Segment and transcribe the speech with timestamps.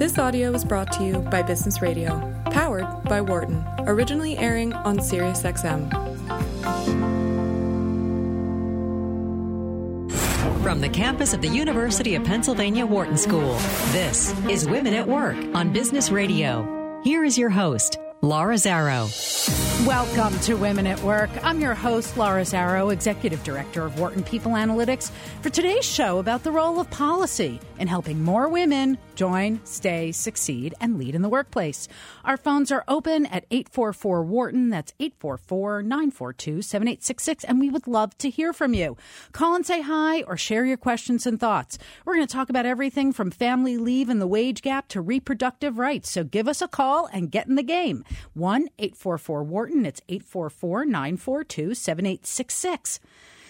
[0.00, 4.96] This audio was brought to you by Business Radio, powered by Wharton, originally airing on
[4.96, 5.90] SiriusXM.
[10.62, 13.52] From the campus of the University of Pennsylvania Wharton School,
[13.92, 17.00] this is Women at Work on Business Radio.
[17.04, 19.06] Here is your host, Laura Zarrow.
[19.86, 21.28] Welcome to Women at Work.
[21.42, 25.10] I'm your host, Laura Zarrow, Executive Director of Wharton People Analytics,
[25.42, 30.74] for today's show about the role of policy in helping more women join, stay, succeed,
[30.80, 31.88] and lead in the workplace.
[32.24, 34.70] Our phones are open at 844 Wharton.
[34.70, 38.96] That's 844 942 7866, and we would love to hear from you.
[39.32, 41.76] Call and say hi or share your questions and thoughts.
[42.06, 45.78] We're going to talk about everything from family leave and the wage gap to reproductive
[45.78, 46.10] rights.
[46.10, 48.04] So give us a call and get in the game.
[48.32, 49.84] 1 844 Wharton.
[49.84, 53.00] It's 844 942 7866.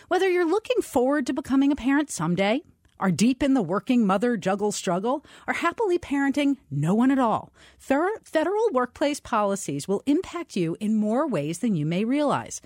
[0.08, 2.62] Whether you're looking forward to becoming a parent someday,
[3.00, 7.52] are deep in the working mother juggle struggle, are happily parenting no one at all,
[7.78, 12.60] federal workplace policies will impact you in more ways than you may realize.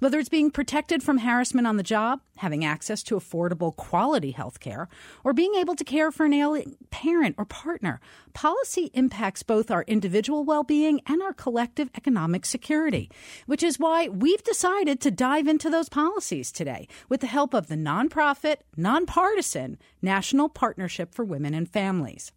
[0.00, 4.58] Whether it's being protected from harassment on the job, having access to affordable quality health
[4.58, 4.88] care,
[5.22, 8.00] or being able to care for an ailing parent or partner,
[8.32, 13.08] policy impacts both our individual well being and our collective economic security,
[13.46, 17.68] which is why we've decided to dive into those policies today with the help of
[17.68, 22.32] the nonprofit, nonpartisan National Partnership for Women and Families.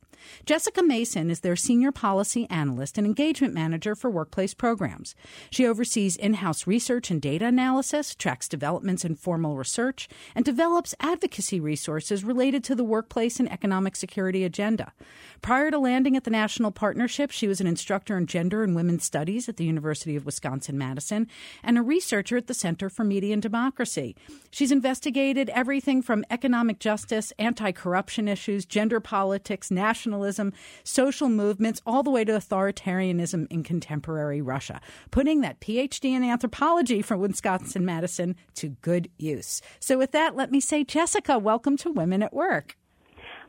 [0.46, 5.16] Jessica Mason is their senior policy analyst and engagement manager for workplace programs.
[5.50, 10.96] She oversees in house research and data analysis, tracks developments in formal research, and develops
[11.00, 14.94] advocacy resources related to the workplace and economic security agenda.
[15.42, 19.04] Prior to landing at the National Partnership, she was an instructor in gender and women's
[19.04, 21.28] studies at the University of Wisconsin Madison
[21.64, 24.16] and a researcher at the Center for Media and Democracy.
[24.52, 29.72] She's investigated everything from economic justice, anti corruption issues, gender politics,
[30.08, 34.80] nationalism, social movements, all the way to authoritarianism in contemporary Russia,
[35.12, 39.62] putting that PhD in anthropology from Wisconsin Madison to good use.
[39.80, 42.78] So, with that, let me say, Jessica, welcome to Women at Work.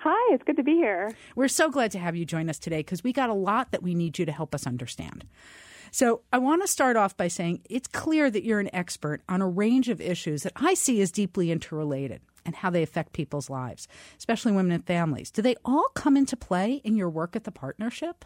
[0.01, 1.13] Hi, it's good to be here.
[1.35, 3.83] We're so glad to have you join us today because we got a lot that
[3.83, 5.25] we need you to help us understand.
[5.91, 9.41] So, I want to start off by saying it's clear that you're an expert on
[9.41, 13.51] a range of issues that I see as deeply interrelated and how they affect people's
[13.51, 13.87] lives,
[14.17, 15.31] especially women and families.
[15.31, 18.25] Do they all come into play in your work at the partnership?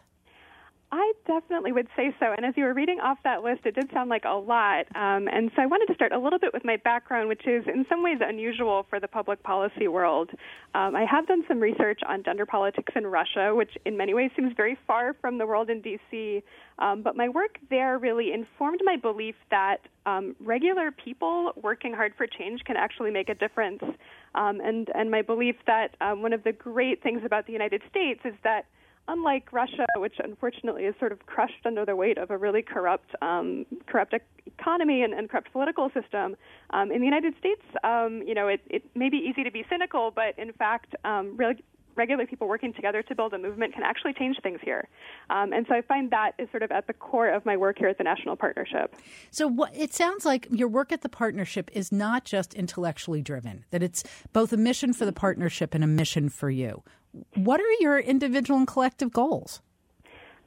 [0.95, 2.35] I definitely would say so.
[2.37, 4.85] And as you were reading off that list, it did sound like a lot.
[4.95, 7.65] Um, and so I wanted to start a little bit with my background, which is
[7.67, 10.29] in some ways unusual for the public policy world.
[10.75, 14.33] Um, I have done some research on gender politics in Russia, which in many ways
[14.37, 16.43] seems very far from the world in D.C.
[16.79, 22.13] Um, but my work there really informed my belief that um, regular people working hard
[22.19, 23.83] for change can actually make a difference.
[24.35, 27.81] Um, and, and my belief that um, one of the great things about the United
[27.89, 28.67] States is that
[29.09, 33.15] unlike Russia, which unfortunately is sort of crushed under the weight of a really corrupt,
[33.21, 34.15] um, corrupt
[34.47, 36.37] economy and, and corrupt political system,
[36.71, 39.65] um, in the United States, um, you know, it, it may be easy to be
[39.69, 41.63] cynical, but in fact, um, really
[41.97, 44.89] regular people working together to build a movement can actually change things here.
[45.31, 47.79] Um, and so I find that is sort of at the core of my work
[47.79, 48.95] here at the National Partnership.
[49.31, 53.65] So what, it sounds like your work at the partnership is not just intellectually driven,
[53.71, 56.83] that it's both a mission for the partnership and a mission for you.
[57.35, 59.61] What are your individual and collective goals?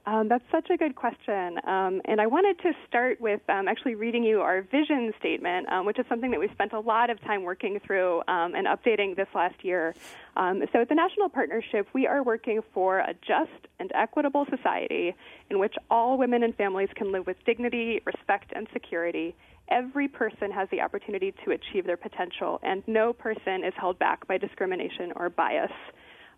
[0.07, 1.57] Um, that's such a good question.
[1.65, 5.85] Um, and I wanted to start with um, actually reading you our vision statement, um,
[5.87, 9.15] which is something that we spent a lot of time working through um, and updating
[9.15, 9.95] this last year.
[10.37, 15.15] Um, so at the National Partnership, we are working for a just and equitable society
[15.49, 19.35] in which all women and families can live with dignity, respect, and security.
[19.69, 24.27] Every person has the opportunity to achieve their potential, and no person is held back
[24.27, 25.71] by discrimination or bias.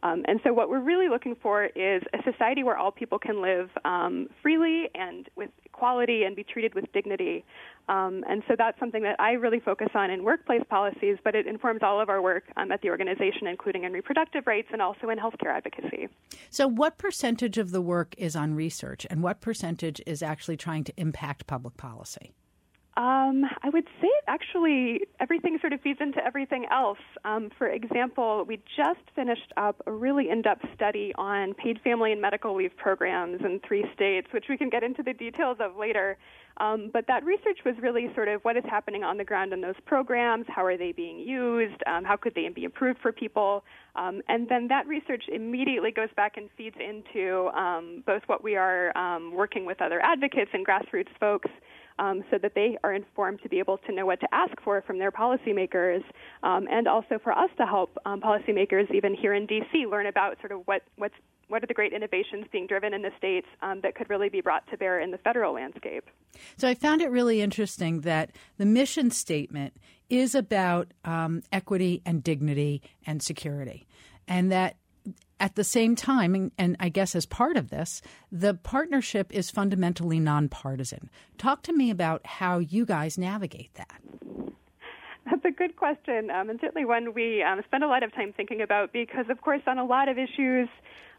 [0.04, 3.42] Um, and so, what we're really looking for is a society where all people can
[3.42, 7.44] live um, freely and with equality and be treated with dignity.
[7.90, 11.48] Um, and so, that's something that I really focus on in workplace policies, but it
[11.48, 15.10] informs all of our work um, at the organization, including in reproductive rights and also
[15.10, 16.08] in healthcare advocacy.
[16.50, 20.84] So, what percentage of the work is on research, and what percentage is actually trying
[20.86, 22.34] to impact public policy?
[22.98, 26.98] Um, I would say actually everything sort of feeds into everything else.
[27.24, 32.12] Um, for example, we just finished up a really in depth study on paid family
[32.12, 35.78] and medical leave programs in three states, which we can get into the details of
[35.78, 36.18] later.
[36.60, 39.62] Um, but that research was really sort of what is happening on the ground in
[39.62, 43.64] those programs, how are they being used, um, how could they be improved for people.
[43.96, 48.56] Um, and then that research immediately goes back and feeds into um, both what we
[48.56, 51.52] are um, working with other advocates and grassroots folks
[52.00, 54.82] um, so that they are informed to be able to know what to ask for
[54.82, 56.04] from their policymakers,
[56.44, 60.38] um, and also for us to help um, policymakers, even here in D.C., learn about
[60.40, 61.16] sort of what what's
[61.48, 64.42] what are the great innovations being driven in the states um, that could really be
[64.42, 66.04] brought to bear in the federal landscape.
[66.58, 69.74] So I found it really interesting that the mission statement
[70.10, 73.88] is about um, equity and dignity and security,
[74.28, 74.76] and that
[75.40, 78.02] at the same time, and, I guess as part of this,
[78.32, 81.10] the partnership is fundamentally nonpartisan.
[81.38, 84.02] Talk to me about how you guys navigate that.
[85.26, 88.34] That's a good question, um, and certainly one we um, spend a lot of time
[88.36, 90.70] thinking about because, of course, on a lot of issues,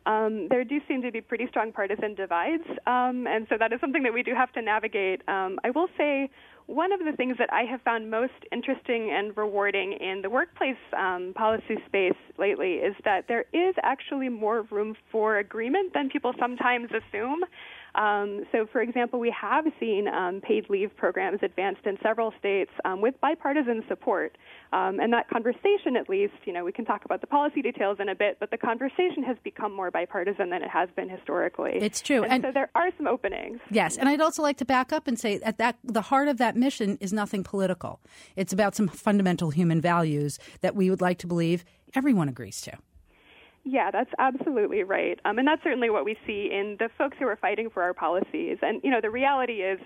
[0.07, 3.81] um, there do seem to be pretty strong partisan divides, um, and so that is
[3.81, 5.21] something that we do have to navigate.
[5.29, 6.31] Um, I will say
[6.69, 10.77] one of the things that I have found most interesting and rewarding in the workplace
[10.97, 16.35] um, policy space lately is that there is actually more room for agreement than people
[16.39, 17.41] sometimes assume.
[17.95, 22.71] Um, so, for example, we have seen um, paid leave programs advanced in several states
[22.85, 24.37] um, with bipartisan support.
[24.73, 27.99] Um, and that conversation, at least, you know, we can talk about the policy details
[28.01, 31.73] in a bit, but the conversation has become more bipartisan than it has been historically.
[31.81, 32.23] It's true.
[32.23, 33.61] And, and so there are some openings.
[33.71, 33.97] Yes.
[33.97, 36.57] And I'd also like to back up and say at that the heart of that
[36.57, 38.01] mission is nothing political.
[38.37, 41.65] It's about some fundamental human values that we would like to believe
[41.95, 42.73] everyone agrees to.
[43.71, 45.21] Yeah, that's absolutely right.
[45.27, 47.93] Um, and that's certainly what we see in the folks who are fighting for our
[47.93, 48.57] policies.
[48.63, 49.79] And, you know, the reality is,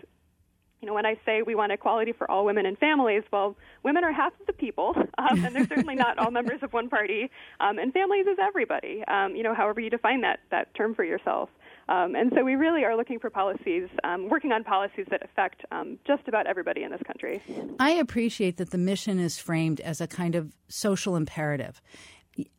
[0.81, 4.05] you know, when I say we want equality for all women and families, well, women
[4.05, 7.29] are half of the people, um, and they're certainly not all members of one party.
[7.59, 11.03] Um, and families is everybody, um, you know, however you define that, that term for
[11.05, 11.49] yourself.
[11.89, 15.63] Um, and so we really are looking for policies, um, working on policies that affect
[15.73, 17.43] um, just about everybody in this country.
[17.81, 21.83] I appreciate that the mission is framed as a kind of social imperative.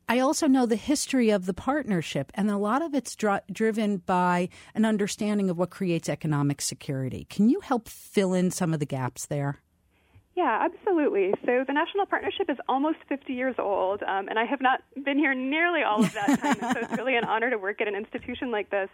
[0.08, 3.98] I also know the history of the partnership, and a lot of it's dr- driven
[3.98, 7.26] by an understanding of what creates economic security.
[7.30, 9.60] Can you help fill in some of the gaps there?
[10.36, 11.32] Yeah, absolutely.
[11.46, 15.16] So the National Partnership is almost 50 years old, um, and I have not been
[15.16, 16.74] here nearly all of that time.
[16.74, 18.88] so it's really an honor to work at an institution like this.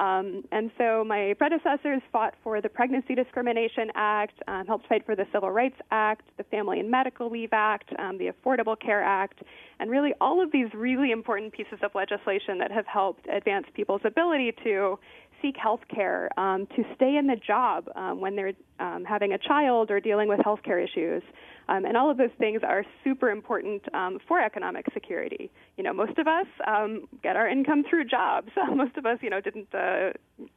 [0.00, 5.14] Um, and so my predecessors fought for the Pregnancy Discrimination Act, um, helped fight for
[5.14, 9.42] the Civil Rights Act, the Family and Medical Leave Act, um, the Affordable Care Act,
[9.78, 14.00] and really all of these really important pieces of legislation that have helped advance people's
[14.04, 14.98] ability to
[15.42, 19.38] seek health care, um, to stay in the job um, when they're um, having a
[19.38, 21.22] child or dealing with health care issues.
[21.68, 25.50] Um, and all of those things are super important um, for economic security.
[25.76, 28.48] You know, most of us um, get our income through jobs.
[28.74, 30.10] most of us, you know, didn't uh,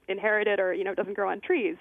[0.08, 1.76] inherit it or, you know, doesn't grow on trees.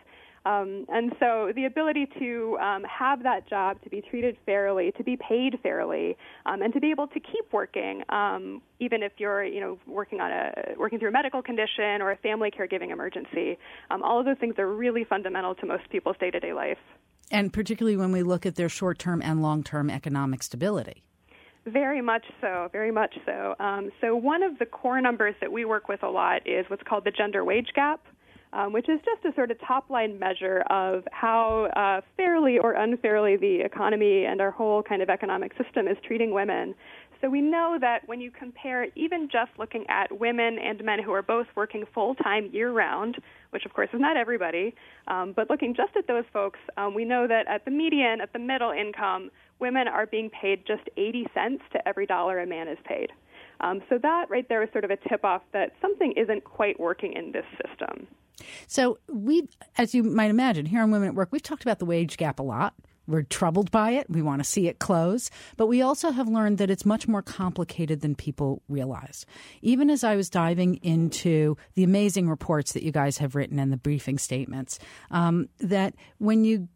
[0.44, 5.04] Um, and so the ability to um, have that job, to be treated fairly, to
[5.04, 6.16] be paid fairly,
[6.46, 10.20] um, and to be able to keep working, um, even if you're, you know, working
[10.20, 13.56] on a working through a medical condition or a family caregiving emergency,
[13.90, 16.78] um, all of those things are really fundamental to most people's day-to-day life.
[17.30, 21.04] And particularly when we look at their short-term and long-term economic stability.
[21.64, 23.54] Very much so, very much so.
[23.60, 26.82] Um, so, one of the core numbers that we work with a lot is what's
[26.82, 28.00] called the gender wage gap
[28.52, 32.72] um, which is just a sort of top line measure of how uh, fairly or
[32.72, 36.74] unfairly the economy and our whole kind of economic system is treating women.
[37.22, 41.12] So we know that when you compare even just looking at women and men who
[41.12, 43.16] are both working full time year round,
[43.50, 44.74] which of course is not everybody,
[45.06, 48.32] um, but looking just at those folks, um, we know that at the median, at
[48.32, 52.66] the middle income, women are being paid just 80 cents to every dollar a man
[52.66, 53.10] is paid.
[53.60, 56.80] Um, so that right there is sort of a tip off that something isn't quite
[56.80, 58.08] working in this system.
[58.66, 59.48] So we,
[59.78, 62.38] as you might imagine, here on Women at Work, we've talked about the wage gap
[62.38, 62.74] a lot.
[63.06, 64.08] We're troubled by it.
[64.08, 65.30] We want to see it close.
[65.56, 69.26] But we also have learned that it's much more complicated than people realize.
[69.60, 73.72] Even as I was diving into the amazing reports that you guys have written and
[73.72, 74.78] the briefing statements,
[75.10, 76.68] um, that when you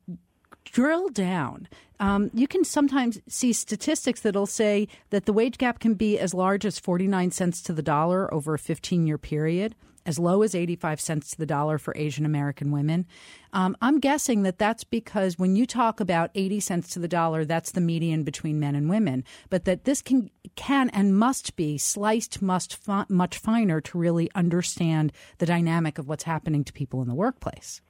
[0.64, 1.68] drill down,
[2.00, 6.34] um, you can sometimes see statistics that'll say that the wage gap can be as
[6.34, 10.54] large as 49 cents to the dollar over a 15 year period as low as
[10.54, 13.04] 85 cents to the dollar for Asian American women.
[13.52, 17.44] Um, I'm guessing that that's because when you talk about 80 cents to the dollar,
[17.44, 21.76] that's the median between men and women, but that this can can and must be
[21.76, 27.02] sliced must fi- much finer to really understand the dynamic of what's happening to people
[27.02, 27.82] in the workplace.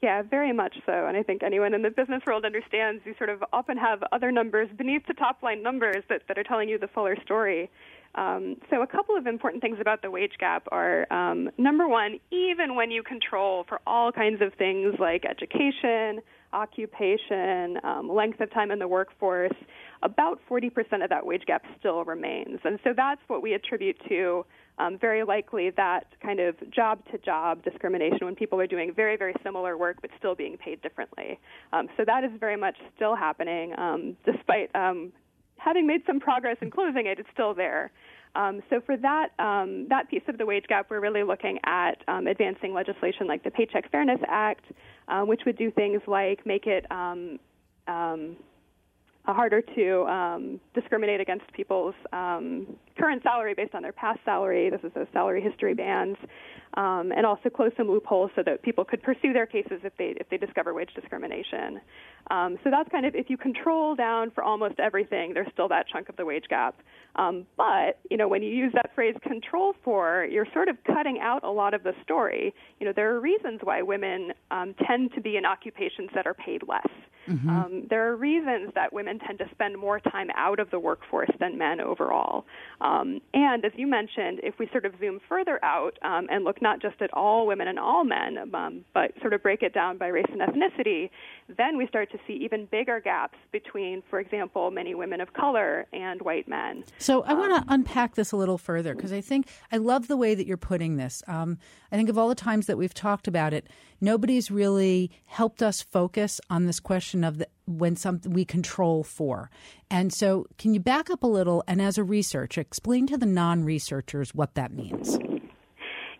[0.00, 1.06] Yeah, very much so.
[1.06, 4.30] And I think anyone in the business world understands you sort of often have other
[4.30, 7.68] numbers beneath the top line numbers that, that are telling you the fuller story.
[8.14, 12.18] Um, so, a couple of important things about the wage gap are um, number one,
[12.30, 16.20] even when you control for all kinds of things like education,
[16.52, 19.52] occupation, um, length of time in the workforce,
[20.02, 20.70] about 40%
[21.02, 22.60] of that wage gap still remains.
[22.64, 24.44] And so that's what we attribute to
[24.78, 29.16] um, very likely that kind of job to job discrimination when people are doing very,
[29.16, 31.38] very similar work but still being paid differently.
[31.72, 34.70] Um, so that is very much still happening, um, despite
[35.58, 37.90] having made some progress in closing it, it's still there.
[38.34, 42.02] Um, so for that um, that piece of the wage gap, we're really looking at
[42.08, 44.64] um, advancing legislation like the Paycheck Fairness Act,
[45.08, 47.38] uh, which would do things like make it um,
[47.86, 48.36] um,
[49.24, 54.70] harder to um, discriminate against people's current salary based on their past salary.
[54.70, 56.16] This is a salary history bans,
[56.78, 60.14] um, and also close some loopholes so that people could pursue their cases if they
[60.16, 61.80] if they discover wage discrimination.
[62.30, 65.88] Um, so that's kind of if you control down for almost everything, there's still that
[65.88, 66.76] chunk of the wage gap.
[67.16, 71.18] Um, but you know when you use that phrase "control for," you're sort of cutting
[71.20, 72.54] out a lot of the story.
[72.78, 76.34] You know there are reasons why women um, tend to be in occupations that are
[76.34, 76.86] paid less.
[77.28, 77.48] Mm-hmm.
[77.48, 81.30] Um, there are reasons that women tend to spend more time out of the workforce
[81.38, 82.44] than men overall.
[82.80, 86.62] Um, and as you mentioned, if we sort of zoom further out um, and look
[86.62, 89.98] not just at all women and all men, um, but sort of break it down
[89.98, 91.10] by race and ethnicity,
[91.56, 95.86] then we start to see even bigger gaps between, for example, many women of color
[95.92, 96.84] and white men.
[96.98, 100.08] So I want to um, unpack this a little further because I think I love
[100.08, 101.22] the way that you're putting this.
[101.26, 101.58] Um,
[101.90, 103.66] I think of all the times that we've talked about it,
[104.00, 109.50] nobody's really helped us focus on this question of the, when something we control for.
[109.90, 113.26] And so, can you back up a little and, as a researcher, explain to the
[113.26, 115.18] non researchers what that means?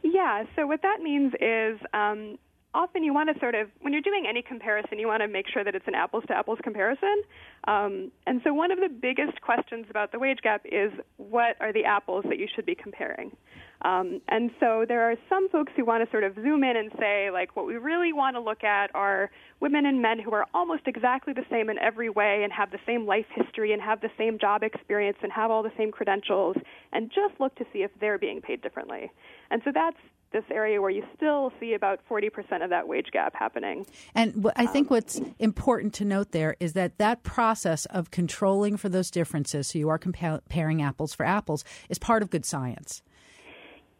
[0.02, 2.38] Yeah, so what that means is um,
[2.74, 5.46] often you want to sort of, when you're doing any comparison, you want to make
[5.48, 7.22] sure that it's an apples to apples comparison.
[7.66, 11.72] Um, and so one of the biggest questions about the wage gap is what are
[11.72, 13.34] the apples that you should be comparing?
[13.82, 16.90] Um, and so there are some folks who want to sort of zoom in and
[16.98, 20.46] say, like, what we really want to look at are women and men who are
[20.52, 24.00] almost exactly the same in every way and have the same life history and have
[24.00, 26.56] the same job experience and have all the same credentials,
[26.92, 29.10] and just look to see if they're being paid differently.
[29.50, 29.96] And so that's
[30.32, 33.86] this area where you still see about 40% of that wage gap happening.
[34.14, 38.76] And I think um, what's important to note there is that that process of controlling
[38.76, 43.02] for those differences, so you are comparing apples for apples, is part of good science.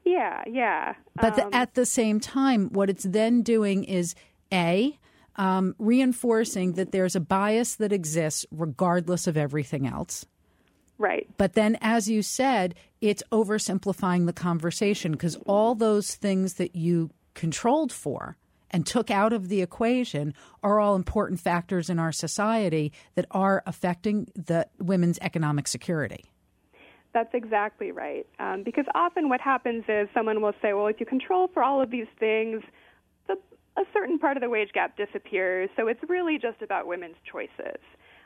[0.04, 0.94] Yeah, yeah.
[1.20, 4.14] But um, at the same time, what it's then doing is
[4.52, 4.98] A,
[5.36, 10.26] um, reinforcing that there's a bias that exists regardless of everything else.
[10.98, 11.28] Right.
[11.36, 17.10] But then, as you said, it's oversimplifying the conversation because all those things that you
[17.34, 18.36] controlled for
[18.70, 23.62] and took out of the equation are all important factors in our society that are
[23.64, 26.24] affecting the women's economic security.
[27.14, 28.26] That's exactly right.
[28.38, 31.80] Um, because often what happens is someone will say, well, if you control for all
[31.80, 32.62] of these things,
[33.26, 33.36] the,
[33.76, 35.70] a certain part of the wage gap disappears.
[35.76, 37.80] So it's really just about women's choices.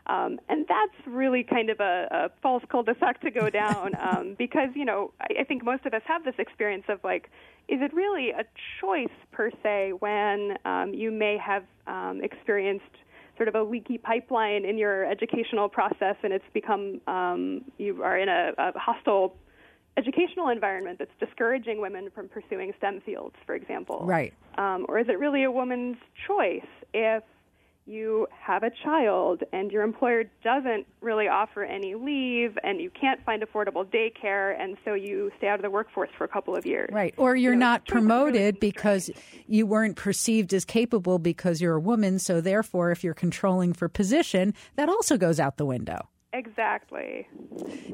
[0.06, 4.70] Um, and that's really kind of a, a false cul-de-sac to go down um, because,
[4.74, 7.30] you know, I, I think most of us have this experience of like,
[7.68, 8.44] is it really a
[8.80, 12.84] choice per se when um, you may have um, experienced
[13.36, 18.18] sort of a leaky pipeline in your educational process and it's become, um, you are
[18.18, 19.36] in a, a hostile
[19.96, 24.02] educational environment that's discouraging women from pursuing STEM fields, for example?
[24.04, 24.32] Right.
[24.58, 27.22] Um, or is it really a woman's choice if
[27.84, 33.22] you have a child and your employer doesn't really offer any leave and you can't
[33.24, 36.64] find affordable daycare and so you stay out of the workforce for a couple of
[36.64, 36.90] years.
[36.92, 37.14] Right.
[37.16, 39.10] Or you're you know, not promoted because
[39.46, 43.88] you weren't perceived as capable because you're a woman, so therefore if you're controlling for
[43.88, 46.08] position, that also goes out the window.
[46.34, 47.28] Exactly.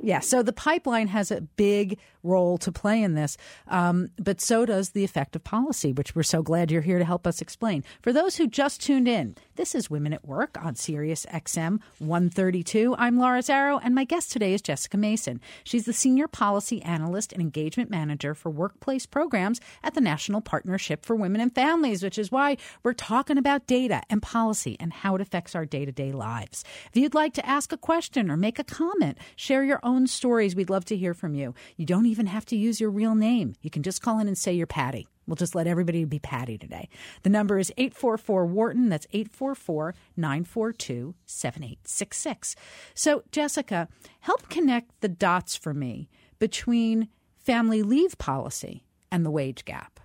[0.00, 4.64] Yeah, so the pipeline has a big role to play in this, um, but so
[4.64, 7.82] does the effective policy, which we're so glad you're here to help us explain.
[8.00, 12.94] For those who just tuned in, this is Women at Work on Sirius XM 132.
[12.96, 15.40] I'm Laura Zarrow, and my guest today is Jessica Mason.
[15.64, 21.04] She's the Senior Policy Analyst and Engagement Manager for Workplace Programs at the National Partnership
[21.04, 25.16] for Women and Families, which is why we're talking about data and policy and how
[25.16, 26.62] it affects our day to day lives.
[26.92, 30.54] If you'd like to ask a question or make a comment, share your own stories,
[30.54, 31.52] we'd love to hear from you.
[31.76, 33.56] You don't even have to use your real name.
[33.60, 35.08] You can just call in and say you're Patty.
[35.28, 36.88] We'll just let everybody be Patty today.
[37.22, 38.88] The number is 844 Wharton.
[38.88, 42.56] That's 844 942 7866.
[42.94, 43.88] So, Jessica,
[44.20, 46.08] help connect the dots for me
[46.38, 50.00] between family leave policy and the wage gap.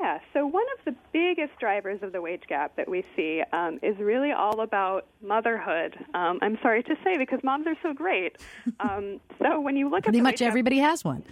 [0.00, 3.78] Yeah, so one of the biggest drivers of the wage gap that we see um,
[3.82, 5.94] is really all about motherhood.
[6.14, 8.36] Um, I'm sorry to say because moms are so great.
[8.78, 11.22] Um, so when you look pretty at much everybody gap, has one.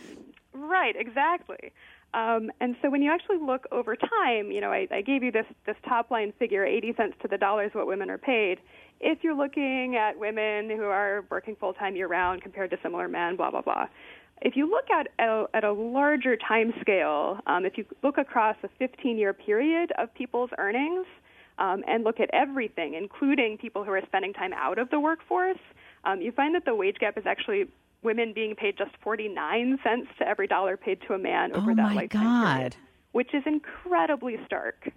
[0.69, 1.73] Right, exactly.
[2.13, 5.33] Um, and so when you actually look over time, you know, I, I gave you
[5.33, 8.59] this, this top line figure, 80 cents to the dollar is what women are paid.
[9.01, 13.09] If you're looking at women who are working full time year round compared to similar
[13.09, 13.87] men, blah, blah, blah,
[14.43, 18.57] if you look at a, at a larger time scale, um, if you look across
[18.63, 21.07] a 15 year period of people's earnings
[21.59, 25.59] um, and look at everything, including people who are spending time out of the workforce,
[26.05, 27.67] um, you find that the wage gap is actually
[28.03, 31.75] women being paid just 49 cents to every dollar paid to a man over oh
[31.75, 32.55] that my lifetime God.
[32.57, 32.77] period,
[33.13, 34.91] which is incredibly stark.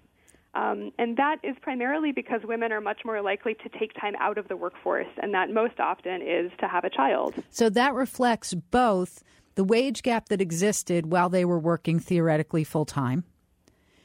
[0.54, 4.36] Um, and that is primarily because women are much more likely to take time out
[4.36, 7.34] of the workforce, and that most often is to have a child.
[7.50, 9.22] So that reflects both
[9.54, 13.24] the wage gap that existed while they were working theoretically full time,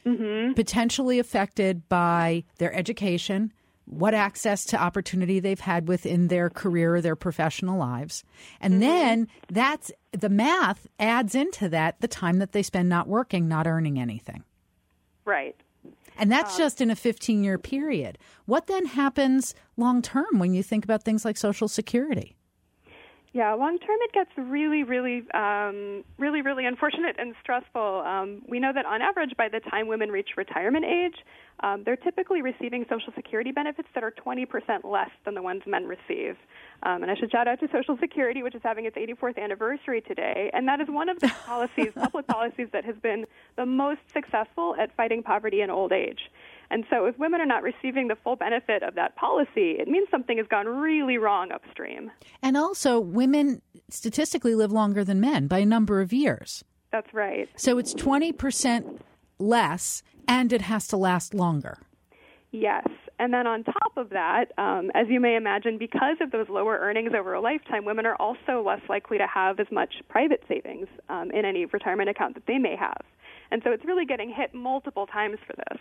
[0.06, 0.54] Mm-hmm.
[0.54, 3.52] potentially affected by their education,
[3.90, 8.24] what access to opportunity they've had within their career or their professional lives.
[8.62, 8.80] And Mm-hmm.
[8.82, 13.66] then that's the math adds into that the time that they spend not working, not
[13.66, 14.44] earning anything.
[15.26, 15.56] Right.
[16.18, 18.18] And that's just in a 15 year period.
[18.46, 22.37] What then happens long term when you think about things like Social Security?
[23.38, 28.02] Yeah, long term it gets really, really, um, really, really unfortunate and stressful.
[28.04, 31.14] Um, we know that on average, by the time women reach retirement age,
[31.60, 34.48] um, they're typically receiving Social Security benefits that are 20%
[34.84, 36.36] less than the ones men receive.
[36.82, 40.02] Um, and I should shout out to Social Security, which is having its 84th anniversary
[40.02, 40.50] today.
[40.52, 44.76] And that is one of the policies, public policies, that has been the most successful
[44.80, 46.32] at fighting poverty in old age.
[46.70, 50.08] And so, if women are not receiving the full benefit of that policy, it means
[50.12, 52.12] something has gone really wrong upstream.
[52.42, 56.64] And also, women statistically live longer than men by a number of years.
[56.92, 57.50] That's right.
[57.56, 59.00] So it's 20%
[59.40, 61.80] less, and it has to last longer.
[62.52, 62.88] Yes.
[63.20, 66.78] And then on top of that, um, as you may imagine, because of those lower
[66.78, 70.88] earnings over a lifetime, women are also less likely to have as much private savings
[71.10, 73.02] um, in any retirement account that they may have.
[73.52, 75.80] And so it's really getting hit multiple times for this.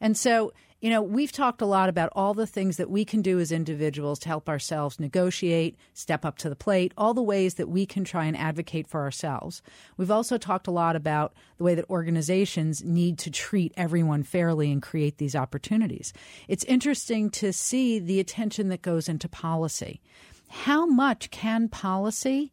[0.00, 3.22] And so, you know, we've talked a lot about all the things that we can
[3.22, 7.54] do as individuals to help ourselves negotiate, step up to the plate, all the ways
[7.54, 9.62] that we can try and advocate for ourselves.
[9.96, 14.72] We've also talked a lot about the way that organizations need to treat everyone fairly
[14.72, 16.12] and create these opportunities.
[16.48, 20.00] It's interesting to see the attention that goes into policy.
[20.48, 22.52] How much can policy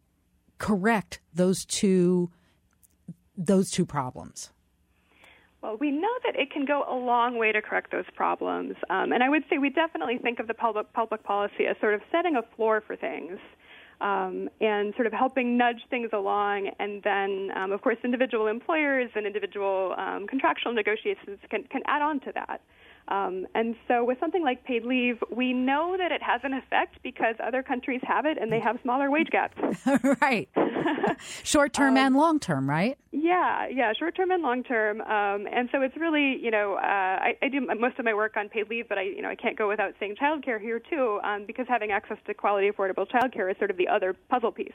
[0.60, 2.30] correct those two
[3.36, 4.52] those two problems?
[5.62, 8.76] Well, we know that it can go a long way to correct those problems.
[8.90, 11.94] Um, and I would say we definitely think of the public, public policy as sort
[11.94, 13.40] of setting a floor for things.
[14.02, 16.70] Um, and sort of helping nudge things along.
[16.80, 22.02] And then, um, of course, individual employers and individual um, contractual negotiations can, can add
[22.02, 22.62] on to that.
[23.08, 26.98] Um, and so, with something like paid leave, we know that it has an effect
[27.02, 29.58] because other countries have it and they have smaller wage gaps.
[30.22, 30.48] right.
[31.44, 32.98] Short term and long term, right?
[33.12, 35.02] Yeah, yeah, short term and long term.
[35.02, 38.38] Um, and so it's really, you know, uh, I, I do most of my work
[38.38, 41.20] on paid leave, but I, you know, I can't go without saying childcare here too,
[41.24, 44.72] um, because having access to quality, affordable childcare is sort of the other puzzle piece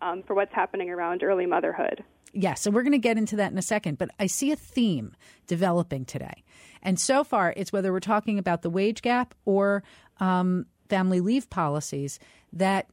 [0.00, 2.04] um, for what's happening around early motherhood.
[2.32, 4.56] Yes, so we're going to get into that in a second, but I see a
[4.56, 5.14] theme
[5.46, 6.44] developing today.
[6.82, 9.82] And so far, it's whether we're talking about the wage gap or
[10.18, 12.18] um, family leave policies
[12.52, 12.88] that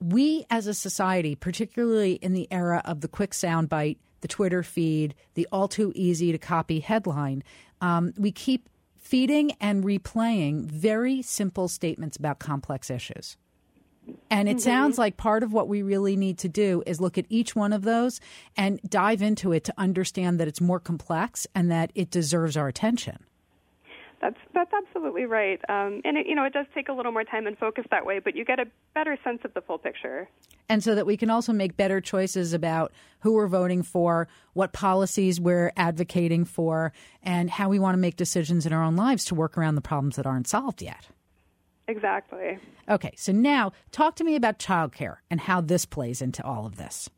[0.00, 5.14] we as a society, particularly in the era of the quick soundbite, the Twitter feed,
[5.34, 7.42] the all too easy to copy headline,
[7.80, 13.36] um, we keep feeding and replaying very simple statements about complex issues.
[14.30, 17.26] And it sounds like part of what we really need to do is look at
[17.28, 18.20] each one of those
[18.56, 22.68] and dive into it to understand that it's more complex and that it deserves our
[22.68, 23.24] attention.
[24.20, 27.24] That's that's absolutely right, um, and it, you know it does take a little more
[27.24, 30.28] time and focus that way, but you get a better sense of the full picture.
[30.68, 34.74] And so that we can also make better choices about who we're voting for, what
[34.74, 36.92] policies we're advocating for,
[37.22, 39.80] and how we want to make decisions in our own lives to work around the
[39.80, 41.08] problems that aren't solved yet.
[41.90, 42.56] Exactly.
[42.88, 46.76] Okay, so now talk to me about childcare and how this plays into all of
[46.76, 47.10] this.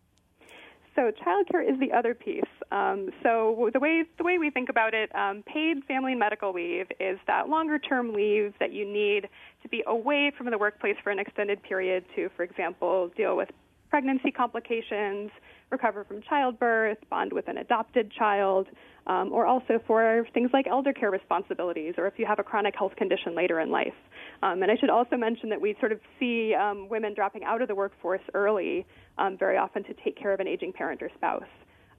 [0.97, 2.43] So childcare is the other piece.
[2.71, 6.87] Um, so the way the way we think about it, um, paid family medical leave
[6.99, 9.29] is that longer term leave that you need
[9.63, 13.51] to be away from the workplace for an extended period to, for example, deal with
[13.91, 15.31] pregnancy complications,
[15.73, 18.69] recover from childbirth, bond with an adopted child,
[19.07, 22.75] um, or also for things like elder care responsibilities, or if you have a chronic
[22.77, 23.95] health condition later in life.
[24.43, 27.63] Um, and I should also mention that we sort of see um, women dropping out
[27.63, 28.87] of the workforce early,
[29.19, 31.43] um, very often to take care of an aging parent or spouse.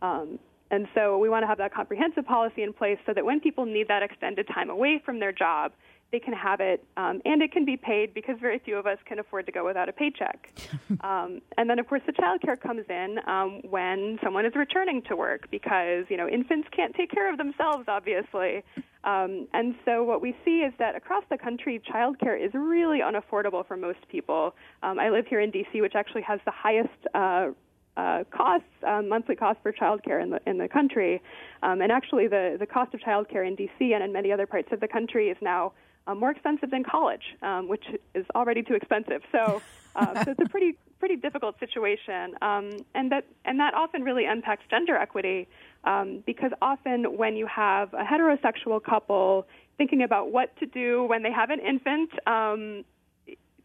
[0.01, 0.39] Um,
[0.71, 3.65] and so we want to have that comprehensive policy in place so that when people
[3.65, 5.71] need that extended time away from their job,
[6.13, 8.99] they can have it, um, and it can be paid because very few of us
[9.05, 10.47] can afford to go without a paycheck.
[11.01, 15.01] um, and then, of course, the child care comes in um, when someone is returning
[15.09, 18.63] to work because you know infants can't take care of themselves, obviously.
[19.03, 23.67] Um, and so what we see is that across the country, childcare is really unaffordable
[23.67, 24.53] for most people.
[24.83, 27.49] Um, I live here in D.C., which actually has the highest uh,
[27.97, 31.23] uh, costs, um, monthly costs for childcare in the in the country,
[31.63, 33.93] um, and actually the the cost of childcare in D.C.
[33.93, 35.73] and in many other parts of the country is now
[36.07, 39.21] uh, more expensive than college, um, which is already too expensive.
[39.31, 39.61] So,
[39.95, 44.25] uh, so it's a pretty pretty difficult situation, um, and that and that often really
[44.25, 45.47] impacts gender equity
[45.83, 49.45] um, because often when you have a heterosexual couple
[49.77, 52.85] thinking about what to do when they have an infant, um,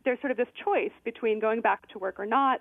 [0.05, 2.61] there's sort of this choice between going back to work or not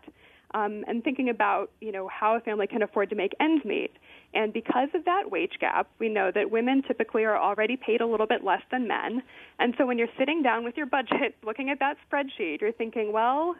[0.53, 3.91] um, and thinking about you know how a family can afford to make ends meet.
[4.33, 8.05] And because of that wage gap, we know that women typically are already paid a
[8.05, 9.23] little bit less than men.
[9.57, 13.13] And so when you're sitting down with your budget, looking at that spreadsheet, you're thinking,
[13.13, 13.55] well,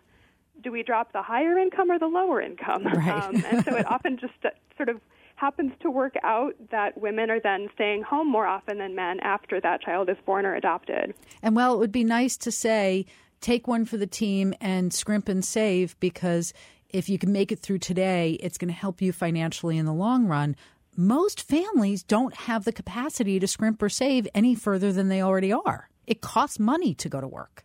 [0.63, 2.83] do we drop the higher income or the lower income?
[2.97, 3.23] Right.
[3.23, 4.99] Um, and so it often just uh, sort of
[5.35, 9.61] happens to work out that women are then staying home more often than men after
[9.61, 11.13] that child is born or adopted.
[11.43, 13.05] And well, it would be nice to say,
[13.39, 16.53] take one for the team and scrimp and save because
[16.89, 19.93] if you can make it through today, it's going to help you financially in the
[19.93, 20.55] long run.
[20.95, 25.53] Most families don't have the capacity to scrimp or save any further than they already
[25.53, 25.89] are.
[26.07, 27.63] It costs money to go to work.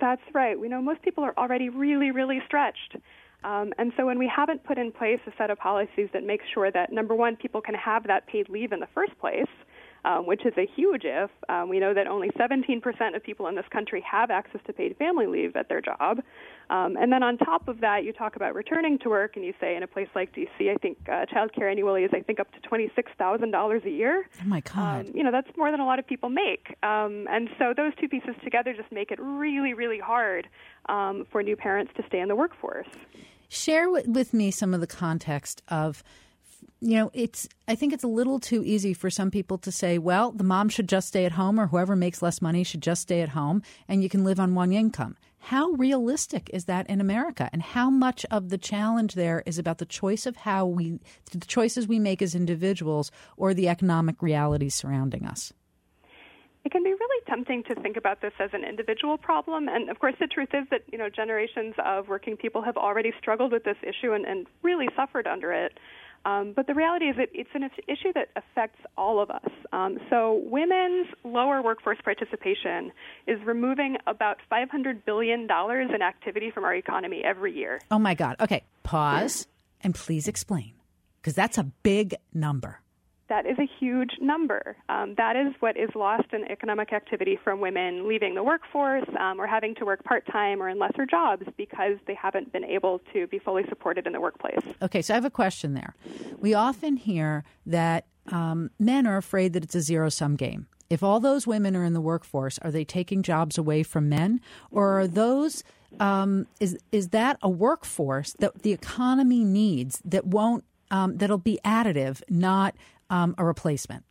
[0.00, 0.58] That's right.
[0.58, 2.96] We know most people are already really, really stretched.
[3.44, 6.40] Um, and so when we haven't put in place a set of policies that make
[6.52, 9.46] sure that, number one, people can have that paid leave in the first place,
[10.06, 11.30] um, which is a huge if.
[11.48, 14.96] Um, we know that only 17% of people in this country have access to paid
[14.96, 16.20] family leave at their job.
[16.70, 19.52] Um, and then on top of that, you talk about returning to work, and you
[19.60, 22.38] say in a place like D.C., I think uh, child care annually is, I think,
[22.38, 24.28] up to $26,000 a year.
[24.40, 25.06] Oh, my God.
[25.06, 26.76] Um, you know, that's more than a lot of people make.
[26.84, 30.48] Um, and so those two pieces together just make it really, really hard
[30.88, 32.88] um, for new parents to stay in the workforce.
[33.48, 36.02] Share with me some of the context of
[36.80, 39.98] you know, it's I think it's a little too easy for some people to say,
[39.98, 43.02] well, the mom should just stay at home or whoever makes less money should just
[43.02, 45.16] stay at home and you can live on one income.
[45.38, 47.48] How realistic is that in America?
[47.52, 50.98] And how much of the challenge there is about the choice of how we
[51.30, 55.52] the choices we make as individuals or the economic realities surrounding us?
[56.66, 59.68] It can be really tempting to think about this as an individual problem.
[59.68, 63.12] And of course, the truth is that, you know, generations of working people have already
[63.20, 65.78] struggled with this issue and, and really suffered under it.
[66.26, 69.48] Um, but the reality is that it's an issue that affects all of us.
[69.72, 72.90] Um, so, women's lower workforce participation
[73.28, 77.80] is removing about $500 billion in activity from our economy every year.
[77.92, 78.36] Oh, my God.
[78.40, 79.46] Okay, pause
[79.82, 80.72] and please explain,
[81.20, 82.80] because that's a big number
[83.28, 84.76] that is a huge number.
[84.88, 89.40] Um, that is what is lost in economic activity from women leaving the workforce um,
[89.40, 93.00] or having to work part time or in lesser jobs because they haven't been able
[93.12, 94.60] to be fully supported in the workplace.
[94.82, 95.94] Okay, so I have a question there.
[96.38, 100.66] We often hear that um, men are afraid that it's a zero sum game.
[100.88, 104.40] If all those women are in the workforce, are they taking jobs away from men,
[104.70, 105.64] or are those
[105.98, 111.58] um, is is that a workforce that the economy needs that won't um, that'll be
[111.64, 112.76] additive, not
[113.10, 114.04] um, a replacement?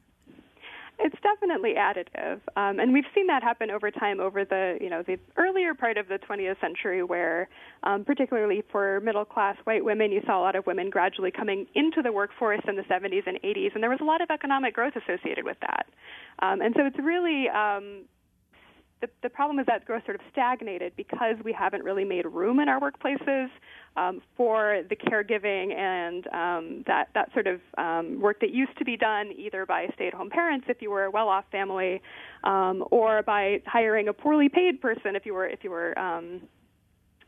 [0.97, 5.03] It's definitely additive, um, and we've seen that happen over time, over the you know
[5.03, 7.49] the earlier part of the 20th century, where
[7.83, 11.67] um, particularly for middle class white women, you saw a lot of women gradually coming
[11.75, 14.73] into the workforce in the 70s and 80s, and there was a lot of economic
[14.73, 15.85] growth associated with that.
[16.39, 18.05] Um, and so it's really um,
[19.01, 22.59] the, the problem is that growth sort of stagnated because we haven't really made room
[22.59, 23.47] in our workplaces
[23.97, 28.85] um, for the caregiving and um, that that sort of um, work that used to
[28.85, 32.01] be done either by stay-at-home parents if you were a well-off family,
[32.43, 36.41] um, or by hiring a poorly paid person if you were if you were um,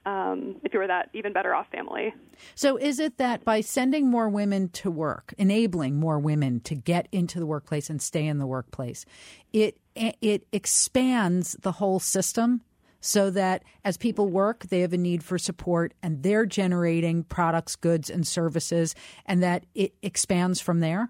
[0.05, 2.13] um, if you were that even better off family.
[2.55, 7.07] So, is it that by sending more women to work, enabling more women to get
[7.11, 9.05] into the workplace and stay in the workplace,
[9.51, 12.61] it it expands the whole system?
[12.99, 17.75] so that as people work, they have a need for support and they're generating products,
[17.75, 21.09] goods, and services, and that it expands from there?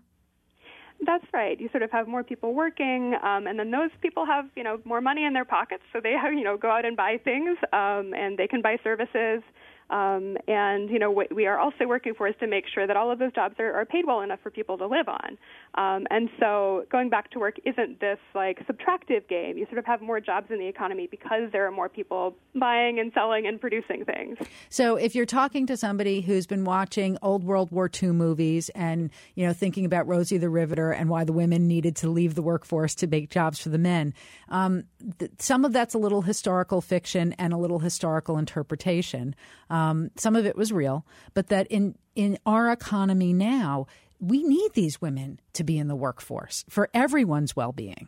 [1.05, 1.59] That's right.
[1.59, 4.79] You sort of have more people working, um, and then those people have, you know,
[4.83, 7.57] more money in their pockets, so they have, you know, go out and buy things,
[7.71, 9.43] um, and they can buy services.
[9.89, 12.97] Um, and you know what we are also working for is to make sure that
[12.97, 15.37] all of those jobs are, are paid well enough for people to live on.
[15.75, 19.57] Um, and so going back to work isn't this like subtractive game.
[19.57, 22.99] You sort of have more jobs in the economy because there are more people buying
[22.99, 24.37] and selling and producing things.
[24.69, 29.11] So if you're talking to somebody who's been watching old World War II movies and
[29.35, 32.41] you know thinking about Rosie the Riveter and why the women needed to leave the
[32.41, 34.13] workforce to make jobs for the men,
[34.49, 34.85] um,
[35.19, 39.35] th- some of that's a little historical fiction and a little historical interpretation.
[39.69, 43.85] Um, some of it was real, but that in in our economy now,
[44.19, 48.07] we need these women to be in the workforce for everyone's well being.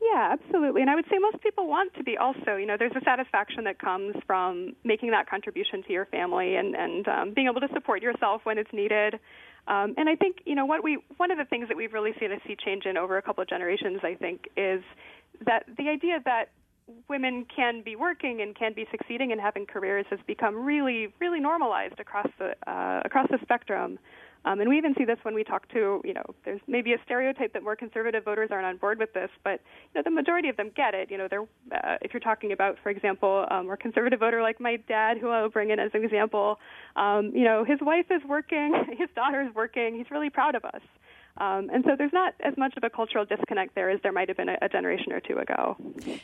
[0.00, 0.80] Yeah, absolutely.
[0.80, 3.64] And I would say most people want to be also, you know, there's a satisfaction
[3.64, 7.68] that comes from making that contribution to your family and, and um, being able to
[7.74, 9.14] support yourself when it's needed.
[9.68, 12.12] Um, and I think, you know, what we, one of the things that we've really
[12.18, 14.82] seen a sea change in over a couple of generations, I think, is
[15.46, 16.46] that the idea that
[17.08, 21.40] women can be working and can be succeeding and having careers has become really, really
[21.40, 23.98] normalized across the uh, across the spectrum.
[24.44, 26.98] Um, and we even see this when we talk to, you know, there's maybe a
[27.04, 29.60] stereotype that more conservative voters aren't on board with this, but
[29.94, 31.10] you know, the majority of them get it.
[31.10, 34.60] You know, they're uh, if you're talking about, for example, a more conservative voter like
[34.60, 36.58] my dad, who I'll bring in as an example,
[36.96, 40.64] um, you know, his wife is working, his daughter is working, he's really proud of
[40.64, 40.80] us.
[41.38, 44.28] Um, and so there's not as much of a cultural disconnect there as there might
[44.28, 45.76] have been a, a, generation or two ago.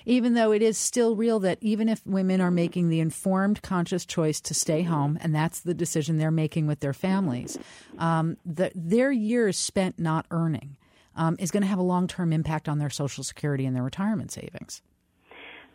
[0.05, 4.05] Even though it is still real that even if women are making the informed, conscious
[4.05, 7.59] choice to stay home, and that's the decision they're making with their families,
[7.99, 10.77] um, the, their years spent not earning
[11.17, 13.83] um, is going to have a long term impact on their Social Security and their
[13.83, 14.83] retirement savings.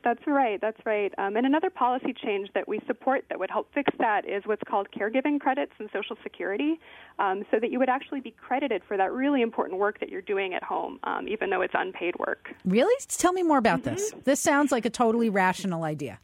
[0.04, 0.60] That's right.
[0.60, 1.14] That's right.
[1.18, 4.64] Um, and another policy change that we support that would help fix that is what's
[4.68, 6.80] called caregiving credits in Social Security,
[7.20, 10.22] um, so that you would actually be credited for that really important work that you're
[10.22, 12.54] doing at home, um, even though it's unpaid work.
[12.66, 12.94] Really?
[13.08, 13.96] Tell me more about mm-hmm.
[13.96, 14.14] this.
[14.24, 16.20] This sounds like a totally rational idea.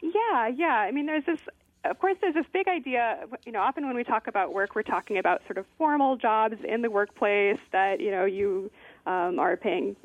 [0.00, 0.66] Yeah, yeah.
[0.66, 1.40] I mean, there's this
[1.84, 3.24] of course, there's this big idea.
[3.44, 6.56] You know, often when we talk about work, we're talking about sort of formal jobs
[6.66, 8.70] in the workplace that you know you
[9.06, 9.96] um, are paying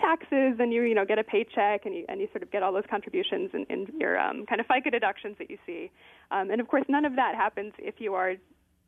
[0.00, 2.62] taxes and you you know get a paycheck and you and you sort of get
[2.62, 5.90] all those contributions and, and your um, kind of FICA deductions that you see.
[6.30, 8.34] Um, and of course, none of that happens if you are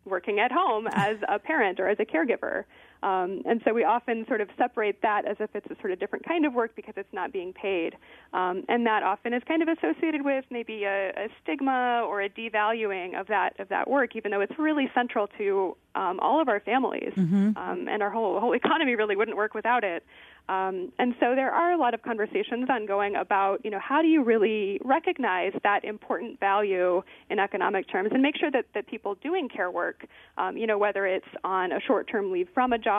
[0.04, 2.64] working at home as a parent or as a caregiver.
[3.03, 5.99] Um, and so we often sort of separate that as if it's a sort of
[5.99, 7.97] different kind of work because it's not being paid.
[8.33, 12.29] Um, and that often is kind of associated with maybe a, a, stigma or a
[12.29, 16.49] devaluing of that of that work, even though it's really central to um, all of
[16.49, 17.51] our families mm-hmm.
[17.57, 20.05] Um, and our whole whole economy really wouldn't work without it.
[20.51, 24.09] Um, and so there are a lot of conversations ongoing about, you know, how do
[24.09, 29.15] you really recognize that important value in economic terms and make sure that, that people
[29.23, 30.07] doing care work,
[30.39, 32.89] um, you know, whether it's on a short-term leave from a job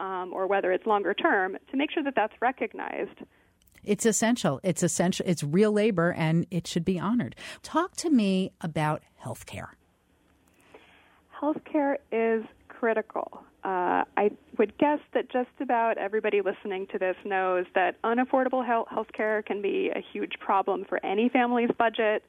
[0.00, 3.18] um, or whether it's longer term, to make sure that that's recognized.
[3.84, 4.60] It's essential.
[4.62, 5.24] It's essential.
[5.26, 7.34] It's real labor and it should be honored.
[7.62, 9.74] Talk to me about health care.
[11.40, 13.42] Health care is critical.
[13.64, 19.08] Uh, I would guess that just about everybody listening to this knows that unaffordable health
[19.12, 22.22] care can be a huge problem for any family's budget,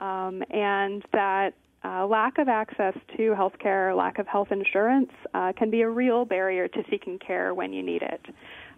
[0.00, 1.54] um, and that
[1.84, 5.88] uh, lack of access to health care, lack of health insurance, uh, can be a
[5.88, 8.20] real barrier to seeking care when you need it.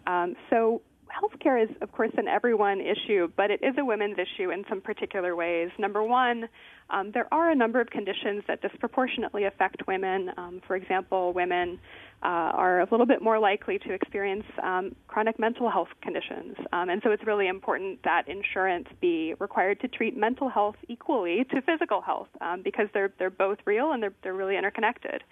[0.07, 4.51] Um, so, healthcare is, of course, an everyone issue, but it is a women's issue
[4.51, 5.71] in some particular ways.
[5.79, 6.49] Number one,
[6.91, 10.31] um, there are a number of conditions that disproportionately affect women.
[10.37, 11.79] Um, for example, women
[12.23, 16.57] uh, are a little bit more likely to experience um, chronic mental health conditions.
[16.73, 21.45] Um, and so it's really important that insurance be required to treat mental health equally
[21.51, 25.23] to physical health um, because they're, they're both real and they're, they're really interconnected.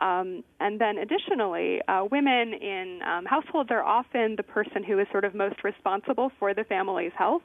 [0.00, 5.08] Um, and then additionally, uh, women in um, households are often the person who is
[5.10, 7.42] sort of most responsible for the family's health.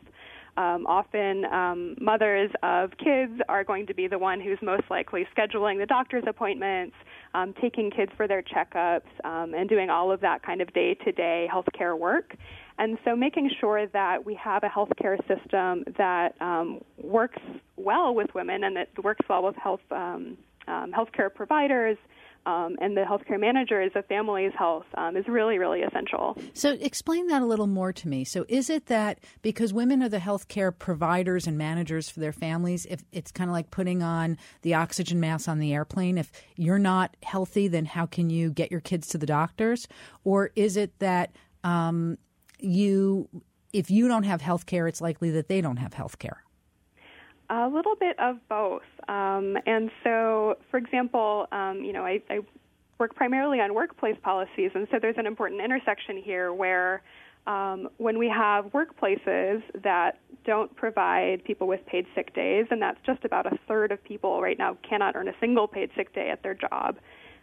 [0.56, 5.26] Um, often, um, mothers of kids are going to be the one who's most likely
[5.36, 6.96] scheduling the doctor's appointments,
[7.34, 10.94] um, taking kids for their checkups, um, and doing all of that kind of day
[10.94, 12.36] to day healthcare work.
[12.78, 17.42] And so, making sure that we have a healthcare system that um, works
[17.76, 21.98] well with women and that works well with health um, um, healthcare providers
[22.46, 26.38] um, and the healthcare managers of family's health um, is really, really essential.
[26.54, 28.24] So, explain that a little more to me.
[28.24, 32.86] So, is it that because women are the healthcare providers and managers for their families,
[32.88, 36.80] if it's kind of like putting on the oxygen mask on the airplane, if you're
[36.80, 39.88] not healthy, then how can you get your kids to the doctors?
[40.24, 42.18] Or is it that um,
[42.60, 43.30] you,
[43.72, 46.44] if you don't have health care, it's likely that they don't have health care?
[47.54, 48.82] A little bit of both.
[49.08, 52.40] Um, and so, for example, um, you know, I, I
[52.98, 57.04] work primarily on workplace policies, and so there's an important intersection here where
[57.46, 62.98] um, when we have workplaces that don't provide people with paid sick days, and that's
[63.06, 66.32] just about a third of people right now cannot earn a single paid sick day
[66.32, 66.98] at their job.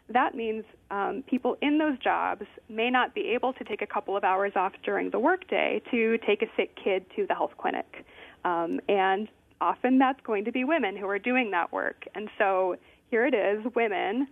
[0.08, 4.16] That means um, people in those jobs may not be able to take a couple
[4.16, 8.04] of hours off during the workday to take a sick kid to the health clinic.
[8.44, 9.28] Um, and
[9.60, 12.04] often that's going to be women who are doing that work.
[12.14, 12.76] And so
[13.10, 14.28] here it is women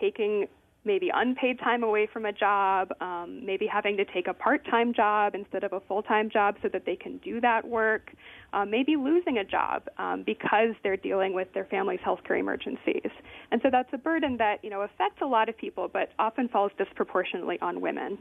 [0.00, 0.46] taking
[0.86, 4.94] maybe unpaid time away from a job, um, maybe having to take a part time
[4.94, 8.12] job instead of a full time job so that they can do that work,
[8.52, 13.10] uh, maybe losing a job um, because they're dealing with their family's healthcare emergencies.
[13.50, 16.48] And so that's a burden that you know affects a lot of people, but often
[16.48, 18.18] falls disproportionately on women.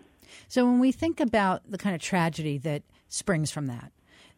[0.47, 3.91] So when we think about the kind of tragedy that springs from that,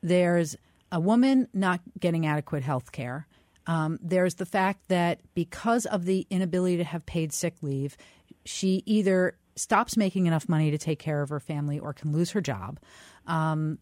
[0.04, 0.58] there's
[0.92, 3.28] a woman not getting adequate health care.
[3.66, 7.98] Um, there's the fact that because of the inability to have paid sick leave,
[8.46, 12.32] she either stops making enough money to take care of her family or can lose
[12.32, 12.80] her job.
[13.26, 13.80] Um,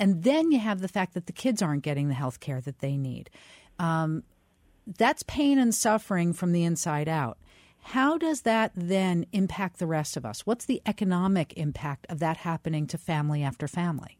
[0.00, 2.80] and then you have the fact that the kids aren't getting the health care that
[2.80, 3.30] they need.
[3.78, 4.24] Um,
[4.96, 7.38] that's pain and suffering from the inside out.
[7.80, 10.44] How does that then impact the rest of us?
[10.46, 14.17] What's the economic impact of that happening to family after family?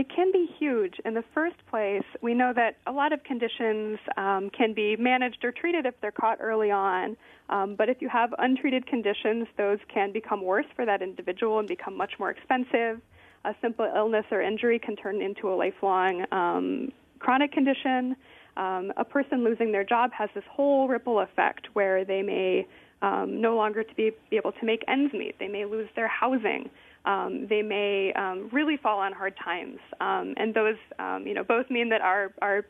[0.00, 0.94] It can be huge.
[1.04, 5.44] In the first place, we know that a lot of conditions um, can be managed
[5.44, 7.18] or treated if they're caught early on.
[7.50, 11.68] Um, but if you have untreated conditions, those can become worse for that individual and
[11.68, 13.02] become much more expensive.
[13.44, 18.16] A simple illness or injury can turn into a lifelong um, chronic condition.
[18.56, 22.66] Um, a person losing their job has this whole ripple effect where they may
[23.02, 25.38] um, no longer to be, be able to make ends meet.
[25.38, 26.70] They may lose their housing
[27.04, 29.78] um, they may um, really fall on hard times.
[30.00, 32.64] Um, and those, um, you know, both mean that our, our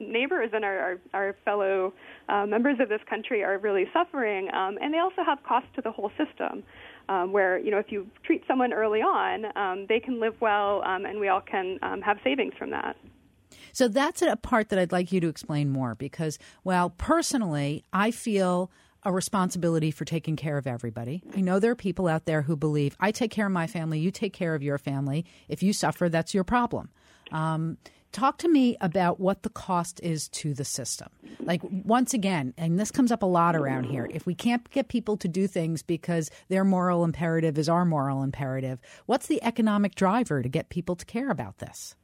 [0.00, 1.92] neighbors and our, our, our fellow
[2.28, 5.82] uh, members of this country are really suffering, um, and they also have costs to
[5.82, 6.62] the whole system.
[7.10, 11.18] Um, where you know if you treat someone early on, they can live well, and
[11.18, 12.96] we all can have savings from that.
[13.72, 18.10] So that's a part that I'd like you to explain more because, well, personally, I
[18.10, 18.70] feel
[19.04, 21.22] a responsibility for taking care of everybody.
[21.36, 23.98] I know there are people out there who believe I take care of my family,
[24.00, 25.24] you take care of your family.
[25.48, 26.90] If you suffer, that's your problem.
[27.30, 27.78] Um,
[28.12, 31.08] talk to me about what the cost is to the system.
[31.40, 34.88] Like, once again, and this comes up a lot around here, if we can't get
[34.88, 39.94] people to do things because their moral imperative is our moral imperative, what's the economic
[39.94, 41.94] driver to get people to care about this?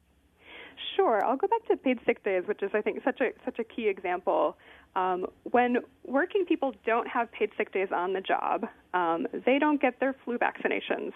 [0.96, 3.59] Sure, I'll go back to paid sick days, which is, I think, such a such
[3.59, 4.57] a key example.
[4.96, 9.80] Um, when working people don't have paid sick days on the job, um, they don't
[9.80, 11.12] get their flu vaccinations.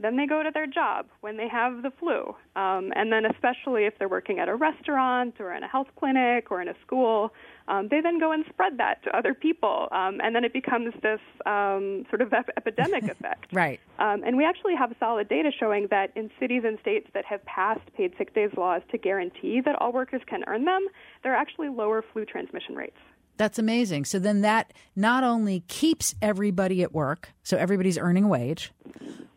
[0.00, 2.34] Then they go to their job when they have the flu.
[2.54, 6.50] Um, and then, especially if they're working at a restaurant or in a health clinic
[6.50, 7.32] or in a school,
[7.66, 9.88] um, they then go and spread that to other people.
[9.90, 13.52] Um, and then it becomes this um, sort of ep- epidemic effect.
[13.52, 13.80] right.
[13.98, 17.44] Um, and we actually have solid data showing that in cities and states that have
[17.44, 20.86] passed paid sick days laws to guarantee that all workers can earn them,
[21.22, 22.96] there are actually lower flu transmission rates.
[23.38, 24.04] That's amazing.
[24.04, 28.72] So then that not only keeps everybody at work, so everybody's earning a wage,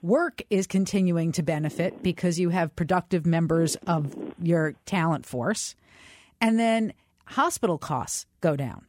[0.01, 5.75] work is continuing to benefit because you have productive members of your talent force,
[6.41, 6.93] and then
[7.25, 8.85] hospital costs go down.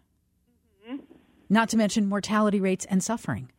[0.88, 1.02] Mm-hmm.
[1.50, 3.50] Not to mention mortality rates and suffering.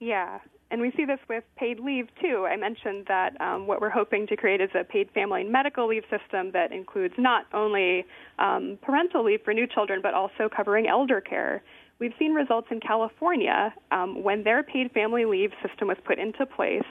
[0.00, 2.46] Yeah, and we see this with paid leave too.
[2.50, 5.88] I mentioned that um, what we're hoping to create is a paid family and medical
[5.88, 8.04] leave system that includes not only
[8.38, 11.62] um, parental leave for new children, but also covering elder care.
[11.98, 16.46] We've seen results in California um, when their paid family leave system was put into
[16.46, 16.86] place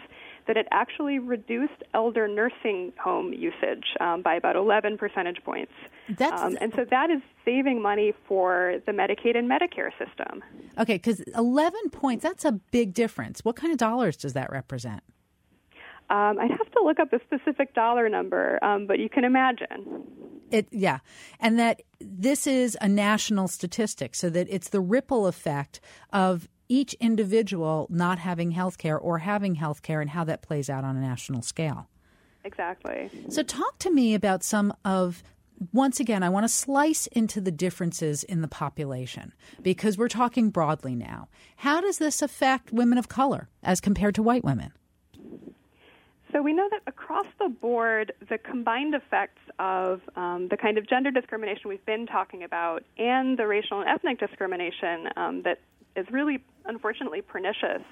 [0.47, 5.73] that it actually reduced elder nursing home usage um, by about 11 percentage points.
[6.19, 10.43] Um, and so that is saving money for the Medicaid and Medicare system.
[10.77, 13.43] Okay, because 11 points, that's a big difference.
[13.43, 15.03] What kind of dollars does that represent?
[16.09, 20.03] Um, I'd have to look up the specific dollar number, um, but you can imagine.
[20.49, 20.99] It, yeah,
[21.41, 25.81] and that this is a national statistic, so that it's the ripple effect
[26.13, 30.69] of each individual not having health care or having health care and how that plays
[30.69, 31.87] out on a national scale.
[32.43, 33.09] Exactly.
[33.29, 35.21] So, talk to me about some of
[35.73, 40.49] once again, I want to slice into the differences in the population because we're talking
[40.49, 41.29] broadly now.
[41.57, 44.71] How does this affect women of color as compared to white women?
[46.31, 50.87] So we know that across the board, the combined effects of um, the kind of
[50.87, 55.59] gender discrimination we've been talking about and the racial and ethnic discrimination um, that
[55.97, 57.83] is really unfortunately pernicious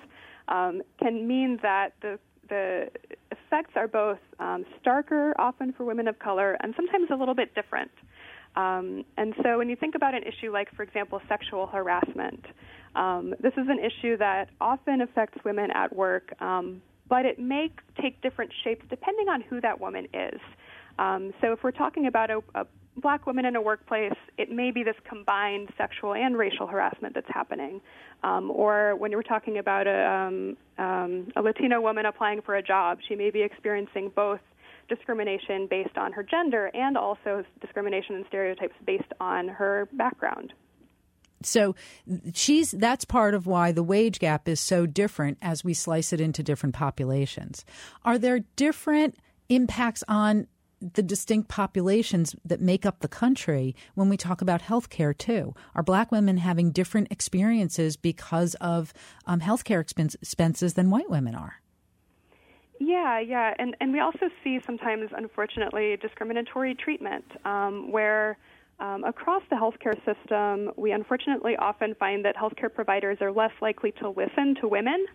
[0.48, 2.89] um, can mean that the the
[3.32, 7.56] effects are both um, starker, often for women of color, and sometimes a little bit
[7.56, 7.89] different.
[8.56, 12.46] Um, and so, when you think about an issue like, for example, sexual harassment,
[12.96, 17.72] um, this is an issue that often affects women at work, um, but it may
[18.02, 20.39] take different shapes depending on who that woman is.
[21.00, 22.65] Um, so, if we're talking about a, a
[22.98, 27.30] black women in a workplace, it may be this combined sexual and racial harassment that's
[27.30, 27.82] happening.
[28.24, 32.64] Um, or when you're talking about a, um, um, a Latino woman applying for a
[32.64, 34.40] job, she may be experiencing both
[34.88, 40.54] discrimination based on her gender and also discrimination and stereotypes based on her background.
[41.41, 41.76] So
[42.34, 46.22] she's that's part of why the wage gap is so different as we slice it
[46.22, 47.66] into different populations.
[48.04, 49.16] Are there different
[49.50, 50.48] impacts on
[50.82, 55.53] the distinct populations that make up the country when we talk about healthcare too.
[55.73, 58.93] Are black women having different experiences because of
[59.26, 61.61] um, healthcare expenses than white women are?
[62.80, 68.38] Yeah, yeah, and and we also see sometimes, unfortunately, discriminatory treatment um, where.
[68.78, 73.93] Um, across the healthcare system, we unfortunately often find that healthcare providers are less likely
[74.01, 75.05] to listen to women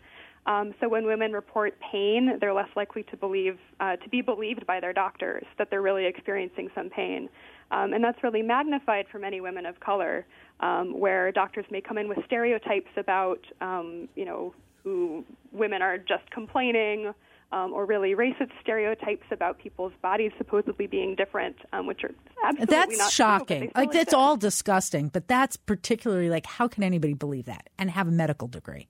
[0.46, 4.66] um, so when women report pain, they're less likely to believe uh, to be believed
[4.66, 7.28] by their doctors that they're really experiencing some pain,
[7.70, 10.26] um, and that's really magnified for many women of color,
[10.60, 15.98] um, where doctors may come in with stereotypes about um, you know who women are
[15.98, 17.12] just complaining.
[17.52, 22.12] Um, or really racist stereotypes about people's bodies supposedly being different, um, which are
[22.44, 23.62] absolutely that's shocking.
[23.62, 27.90] True, like that's all disgusting, but that's particularly like how can anybody believe that and
[27.90, 28.86] have a medical degree?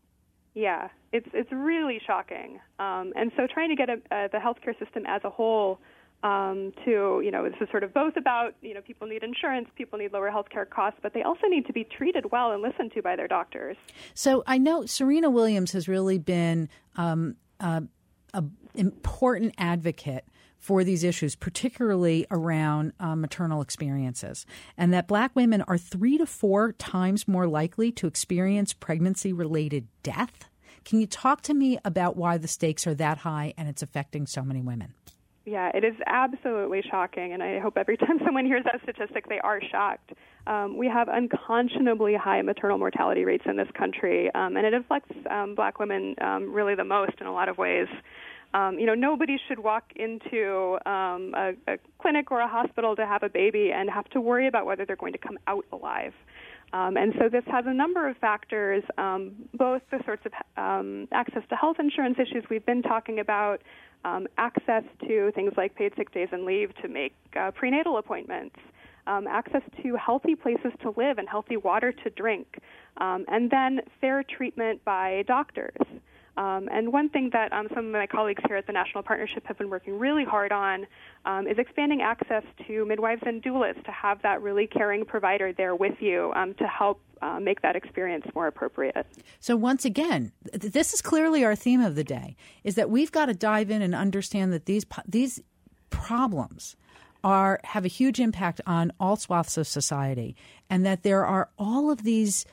[0.55, 2.61] Yeah, it's it's really shocking.
[2.78, 5.80] Um, and so trying to get a, uh, the healthcare system as a whole
[6.22, 9.68] um, to you know this is sort of both about you know people need insurance,
[9.76, 12.92] people need lower healthcare costs, but they also need to be treated well and listened
[12.94, 13.76] to by their doctors.
[14.14, 17.82] So I know Serena Williams has really been um, uh,
[18.34, 20.24] an important advocate
[20.61, 24.46] for these issues, particularly around uh, maternal experiences,
[24.76, 29.88] and that black women are three to four times more likely to experience pregnancy related
[30.02, 30.48] death.
[30.84, 34.26] Can you talk to me about why the stakes are that high and it's affecting
[34.26, 34.94] so many women?
[35.46, 39.40] Yeah, it is absolutely shocking, and I hope every time someone hears that statistic, they
[39.40, 40.12] are shocked.
[40.46, 45.12] Um, we have unconscionably high maternal mortality rates in this country, um, and it affects
[45.30, 47.88] um, black women um, really the most in a lot of ways.
[48.53, 53.07] Um, you know, nobody should walk into um, a, a clinic or a hospital to
[53.07, 56.12] have a baby and have to worry about whether they're going to come out alive.
[56.72, 61.09] Um, and so this has a number of factors, um, both the sorts of um,
[61.12, 63.62] access to health insurance issues we've been talking about,
[64.05, 68.57] um, access to things like paid sick days and leave to make uh, prenatal appointments,
[69.07, 72.59] um, access to healthy places to live and healthy water to drink,
[72.98, 75.76] um, and then fair treatment by doctors.
[76.37, 79.47] Um, and one thing that um, some of my colleagues here at the National Partnership
[79.47, 80.87] have been working really hard on
[81.24, 85.74] um, is expanding access to midwives and doulas to have that really caring provider there
[85.74, 89.07] with you um, to help uh, make that experience more appropriate.
[89.41, 93.12] So once again, th- this is clearly our theme of the day: is that we've
[93.12, 95.43] got to dive in and understand that these these
[95.91, 96.76] problems
[97.22, 100.35] are have a huge impact on all swaths of society,
[100.70, 102.47] and that there are all of these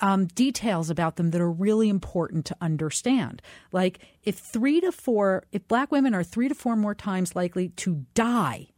[0.00, 3.42] um, details about them that are really important to understand.
[3.72, 7.70] Like if three to four, if black women are three to four more times likely
[7.70, 8.68] to die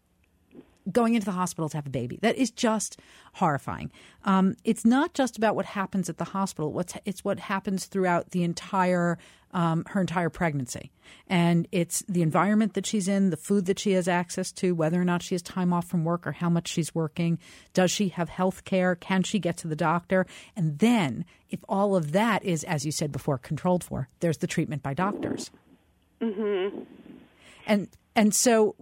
[0.91, 2.19] going into the hospital to have a baby.
[2.23, 2.99] That is just
[3.35, 3.91] horrifying.
[4.25, 6.73] Um, it's not just about what happens at the hospital.
[6.73, 9.19] What's it's what happens throughout the entire
[9.53, 10.93] um, her entire pregnancy,
[11.27, 15.01] and it's the environment that she's in, the food that she has access to, whether
[15.01, 17.39] or not she has time off from work or how much she's working.
[17.75, 18.95] Does she have health care?
[18.95, 20.25] Can she get to the doctor?
[20.55, 24.47] And then, if all of that is, as you said before, controlled for, there's the
[24.47, 25.51] treatment by doctors.
[26.21, 26.83] Mm-hmm.
[27.67, 28.75] And and so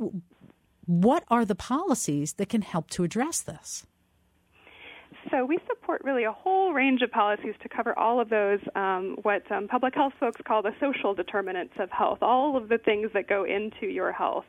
[0.89, 3.85] what are the policies that can help to address this?
[5.31, 9.17] So we support really a whole range of policies to cover all of those, um,
[9.21, 13.11] what um, public health folks call the social determinants of health, all of the things
[13.13, 14.47] that go into your health.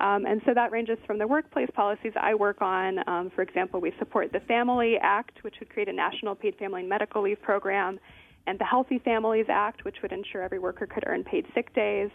[0.00, 2.98] Um, and so that ranges from the workplace policies I work on.
[3.08, 6.80] Um, for example, we support the Family Act, which would create a national paid family
[6.80, 7.98] and medical leave program,
[8.46, 12.10] and the Healthy Families Act, which would ensure every worker could earn paid sick days.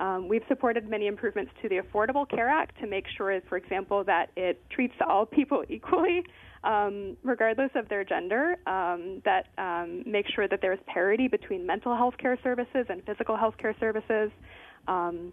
[0.00, 4.04] Um, we've supported many improvements to the Affordable Care Act to make sure, for example,
[4.04, 6.24] that it treats all people equally,
[6.64, 11.96] um, regardless of their gender, um, that um, make sure that there's parity between mental
[11.96, 14.30] health care services and physical health care services.
[14.88, 15.32] Um,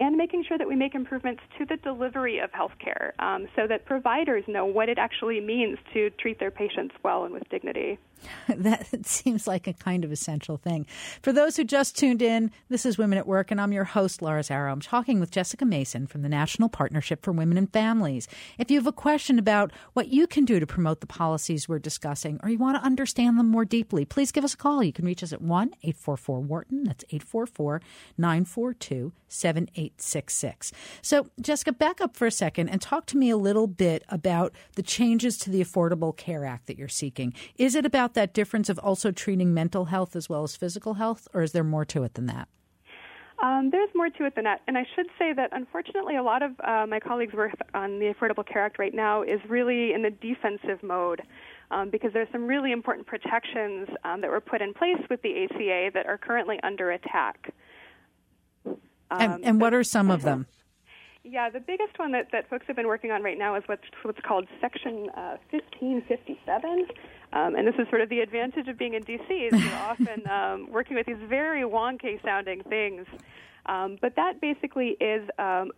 [0.00, 3.66] and making sure that we make improvements to the delivery of health care um, so
[3.68, 7.98] that providers know what it actually means to treat their patients well and with dignity.
[8.48, 10.86] that seems like a kind of essential thing.
[11.22, 14.22] For those who just tuned in, this is Women at Work, and I'm your host,
[14.22, 14.72] Laura Zarrow.
[14.72, 18.28] I'm talking with Jessica Mason from the National Partnership for Women and Families.
[18.58, 21.78] If you have a question about what you can do to promote the policies we're
[21.78, 24.82] discussing, or you want to understand them more deeply, please give us a call.
[24.82, 26.84] You can reach us at 1 844 Wharton.
[26.84, 27.80] That's 844
[28.18, 30.72] 942 7866.
[31.02, 34.54] So, Jessica, back up for a second and talk to me a little bit about
[34.76, 37.34] the changes to the Affordable Care Act that you're seeking.
[37.56, 41.28] Is it about that difference of also treating mental health as well as physical health,
[41.34, 42.48] or is there more to it than that?
[43.42, 44.62] Um, there's more to it than that.
[44.66, 48.14] And I should say that unfortunately, a lot of uh, my colleagues' work on the
[48.14, 51.22] Affordable Care Act right now is really in the defensive mode.
[51.70, 55.44] um, because there's some really important protections um, that were put in place with the
[55.44, 57.52] ACA that are currently under attack.
[59.10, 60.46] and, and what are some of them?
[61.26, 63.82] Yeah, the biggest one that, that folks have been working on right now is what's,
[64.02, 66.86] what's called Section uh, 1557.
[67.32, 69.32] Um, and this is sort of the advantage of being in D.C.
[69.32, 73.06] is you're often um, working with these very wonky sounding things.
[73.64, 75.72] Um, but that basically is um,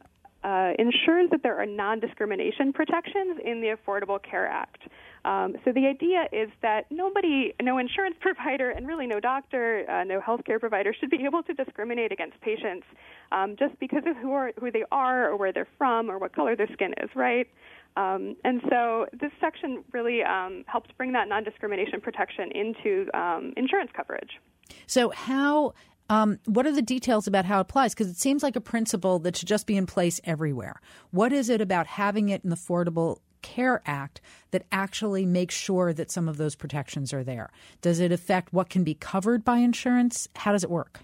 [0.47, 4.82] uh, ensures that there are non-discrimination protections in the Affordable Care Act.
[5.24, 10.05] Um, so the idea is that nobody, no insurance provider, and really no doctor, uh,
[10.05, 12.86] no healthcare provider should be able to discriminate against patients
[13.32, 16.32] um, just because of who, are, who they are, or where they're from, or what
[16.32, 17.49] color their skin is, right?
[17.97, 23.90] Um, and so this section really um, helps bring that non-discrimination protection into um, insurance
[23.97, 24.38] coverage.
[24.86, 25.74] So how
[26.09, 27.94] um, what are the details about how it applies?
[27.94, 30.80] Because it seems like a principle that should just be in place everywhere.
[31.11, 35.92] What is it about having it in the Affordable Care Act that actually makes sure
[35.92, 37.50] that some of those protections are there?
[37.80, 40.28] Does it affect what can be covered by insurance?
[40.36, 41.00] How does it work?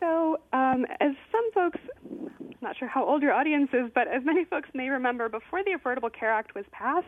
[0.00, 2.30] So, um, as some folks, I'm
[2.60, 5.76] not sure how old your audience is, but as many folks may remember, before the
[5.78, 7.06] Affordable Care Act was passed,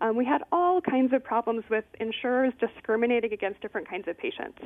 [0.00, 4.58] um, we had all kinds of problems with insurers discriminating against different kinds of patients.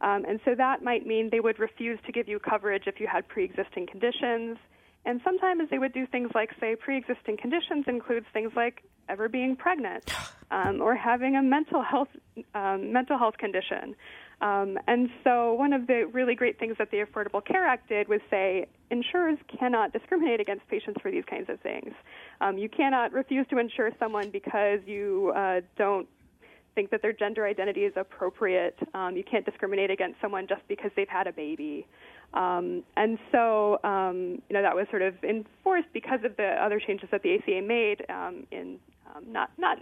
[0.00, 3.06] Um, and so that might mean they would refuse to give you coverage if you
[3.06, 4.58] had pre existing conditions.
[5.04, 9.28] And sometimes they would do things like say pre existing conditions includes things like ever
[9.28, 10.12] being pregnant
[10.50, 12.08] um, or having a mental health,
[12.54, 13.96] um, mental health condition.
[14.40, 18.06] Um, and so, one of the really great things that the Affordable Care Act did
[18.08, 21.94] was say insurers cannot discriminate against patients for these kinds of things.
[22.40, 26.06] Um, you cannot refuse to insure someone because you uh, don't
[26.74, 28.78] think that their gender identity is appropriate.
[28.92, 31.86] Um, you can't discriminate against someone just because they've had a baby.
[32.34, 36.78] Um, and so, um, you know, that was sort of enforced because of the other
[36.78, 38.78] changes that the ACA made um, in
[39.14, 39.78] um, not not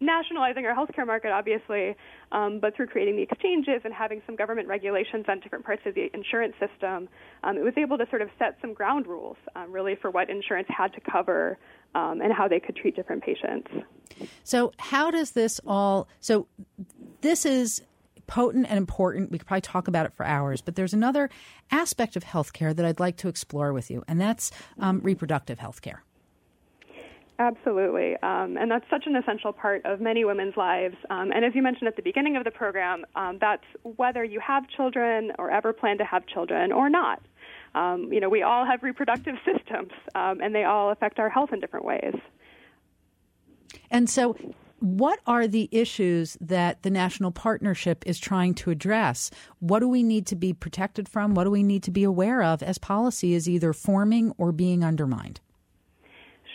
[0.00, 1.96] nationalizing our healthcare market, obviously,
[2.32, 5.94] um, but through creating the exchanges and having some government regulations on different parts of
[5.94, 7.08] the insurance system,
[7.42, 10.30] um, it was able to sort of set some ground rules, um, really, for what
[10.30, 11.58] insurance had to cover
[11.94, 13.68] um, and how they could treat different patients.
[14.44, 16.08] So, how does this all?
[16.20, 16.46] So,
[17.20, 17.82] this is
[18.26, 19.32] potent and important.
[19.32, 21.30] We could probably talk about it for hours, but there's another
[21.70, 26.00] aspect of healthcare that I'd like to explore with you, and that's um, reproductive healthcare.
[27.40, 28.16] Absolutely.
[28.16, 30.96] Um, and that's such an essential part of many women's lives.
[31.08, 34.40] Um, and as you mentioned at the beginning of the program, um, that's whether you
[34.40, 37.22] have children or ever plan to have children or not.
[37.76, 41.52] Um, you know, we all have reproductive systems, um, and they all affect our health
[41.52, 42.14] in different ways.
[43.90, 44.36] And so,
[44.80, 49.30] what are the issues that the national partnership is trying to address?
[49.60, 51.34] What do we need to be protected from?
[51.34, 54.82] What do we need to be aware of as policy is either forming or being
[54.82, 55.40] undermined?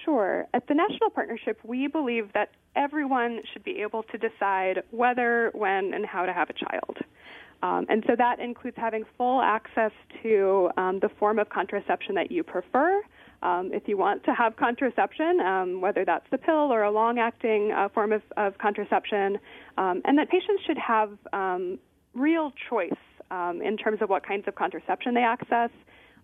[0.04, 0.48] Sure.
[0.54, 5.94] At the National Partnership, we believe that everyone should be able to decide whether, when,
[5.94, 6.98] and how to have a child.
[7.62, 9.92] Um, and so that includes having full access
[10.22, 13.02] to um, the form of contraception that you prefer.
[13.42, 17.20] Um, if you want to have contraception, um, whether that's the pill or a long
[17.20, 19.40] acting uh, form of, of contraception,
[19.78, 21.80] um, and that patients should have um,
[22.14, 22.92] real choice
[23.64, 25.72] in terms of what kinds of contraception they access.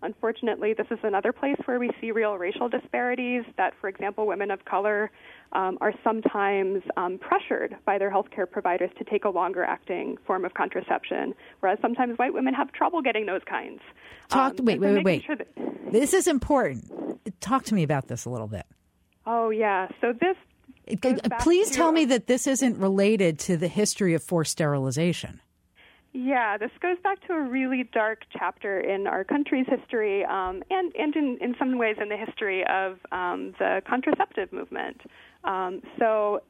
[0.02, 3.44] Unfortunately, this is another place where we see real racial disparities.
[3.58, 5.10] That, for example, women of color
[5.52, 10.44] um, are sometimes um, pressured by their healthcare providers to take a longer acting form
[10.44, 13.80] of contraception, whereas sometimes white women have trouble getting those kinds.
[14.28, 14.58] Talk.
[14.58, 15.24] Um, wait, wait, wait, wait.
[15.24, 15.48] Sure that,
[15.92, 17.20] this is important.
[17.40, 18.64] Talk to me about this a little bit.
[19.26, 19.88] Oh yeah.
[20.00, 20.36] So this.
[21.40, 25.40] Please to, tell me that this isn't related to the history of forced sterilization.
[26.12, 30.92] Yeah, this goes back to a really dark chapter in our country's history, um, and
[30.98, 35.00] and in, in some ways in the history of um, the contraceptive movement.
[35.44, 36.42] Um, so,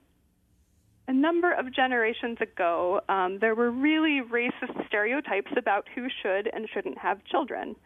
[1.09, 6.67] a number of generations ago, um, there were really racist stereotypes about who should and
[6.73, 7.77] shouldn't have children.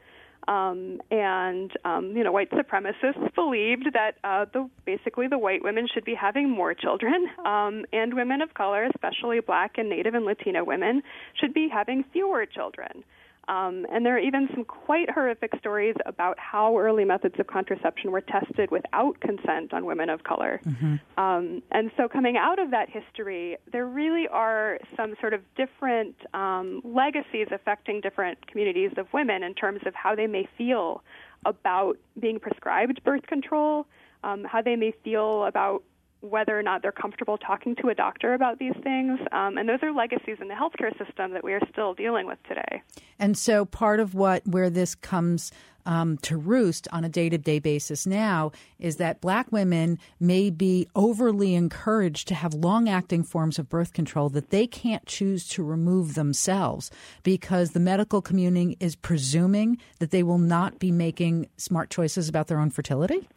[0.46, 5.86] Um, and um, you know, white supremacists believed that uh, the basically the white women
[5.92, 10.24] should be having more children, um, and women of color, especially Black and Native and
[10.24, 11.02] Latino women,
[11.40, 13.04] should be having fewer children.
[13.48, 18.10] Um, and there are even some quite horrific stories about how early methods of contraception
[18.10, 20.60] were tested without consent on women of color.
[20.64, 21.20] Mm-hmm.
[21.20, 26.16] Um, and so, coming out of that history, there really are some sort of different
[26.32, 31.02] um, legacies affecting different communities of women in terms of how they may feel
[31.44, 33.86] about being prescribed birth control,
[34.22, 35.82] um, how they may feel about
[36.24, 39.20] whether or not they're comfortable talking to a doctor about these things.
[39.32, 42.38] Um, and those are legacies in the healthcare system that we are still dealing with
[42.48, 42.82] today.
[43.18, 45.52] And so, part of what where this comes
[45.86, 50.48] um, to roost on a day to day basis now is that black women may
[50.48, 55.46] be overly encouraged to have long acting forms of birth control that they can't choose
[55.48, 56.90] to remove themselves
[57.22, 62.46] because the medical community is presuming that they will not be making smart choices about
[62.46, 63.28] their own fertility?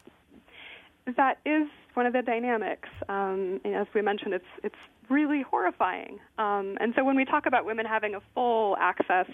[1.16, 1.68] That is
[1.98, 2.88] one of the dynamics.
[3.08, 6.18] Um, as we mentioned, it's it's really horrifying.
[6.38, 9.26] Um, and so when we talk about women having a full access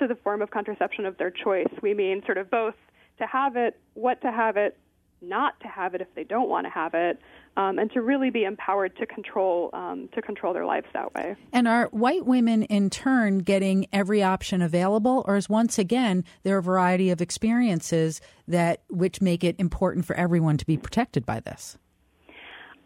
[0.00, 1.72] to the form of contraception of their choice.
[1.82, 2.74] We mean sort of both
[3.18, 4.76] to have it, what to have it,
[5.22, 7.20] not to have it if they don't want to have it,
[7.56, 11.36] um, and to really be empowered to control um, to control their lives that way.
[11.52, 16.56] And are white women in turn getting every option available, or is once again there
[16.58, 21.40] a variety of experiences that which make it important for everyone to be protected by
[21.40, 21.76] this?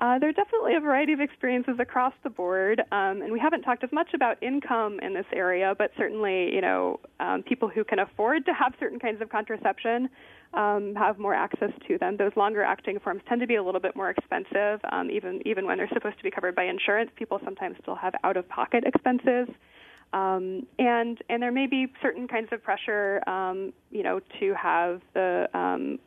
[0.04, 3.62] Uh, there are definitely a variety of experiences across the board, um, and we haven't
[3.62, 7.82] talked as much about income in this area, but certainly, you know, um, people who
[7.84, 10.10] can afford to have certain kinds of contraception
[10.52, 12.18] um, have more access to them.
[12.18, 15.78] Those longer-acting forms tend to be a little bit more expensive, um, even even when
[15.78, 17.10] they're supposed to be covered by insurance.
[17.16, 19.48] People sometimes still have out-of-pocket expenses.
[20.12, 25.00] Um, and and there may be certain kinds of pressure, um, you know, to have
[25.14, 25.98] the um,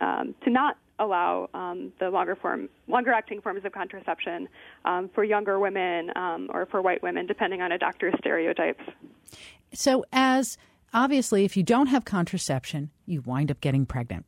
[0.00, 4.48] um, to not allow um, the longer form, longer acting forms of contraception
[4.84, 8.84] um, for younger women um, or for white women, depending on a doctor's stereotypes.
[9.72, 10.58] So, as
[10.92, 14.26] obviously, if you don't have contraception, you wind up getting pregnant.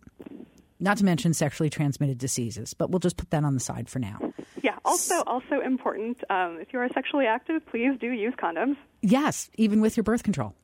[0.81, 4.01] Not to mention sexually transmitted diseases, but we'll just put that on the side for
[4.01, 4.19] now.
[4.63, 4.77] Yeah.
[4.85, 6.19] Also, also important.
[6.29, 8.77] Um, if you are sexually active, please do use condoms.
[9.01, 10.55] Yes, even with your birth control.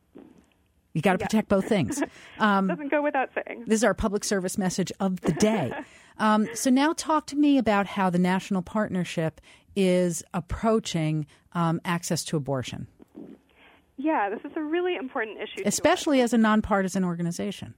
[0.95, 1.27] You got to yeah.
[1.27, 2.03] protect both things.
[2.39, 3.65] Um, Doesn't go without saying.
[3.67, 5.73] This is our public service message of the day.
[6.19, 9.41] um, so now, talk to me about how the national partnership
[9.75, 12.87] is approaching um, access to abortion.
[13.97, 17.75] Yeah, this is a really important issue, especially as a nonpartisan organization.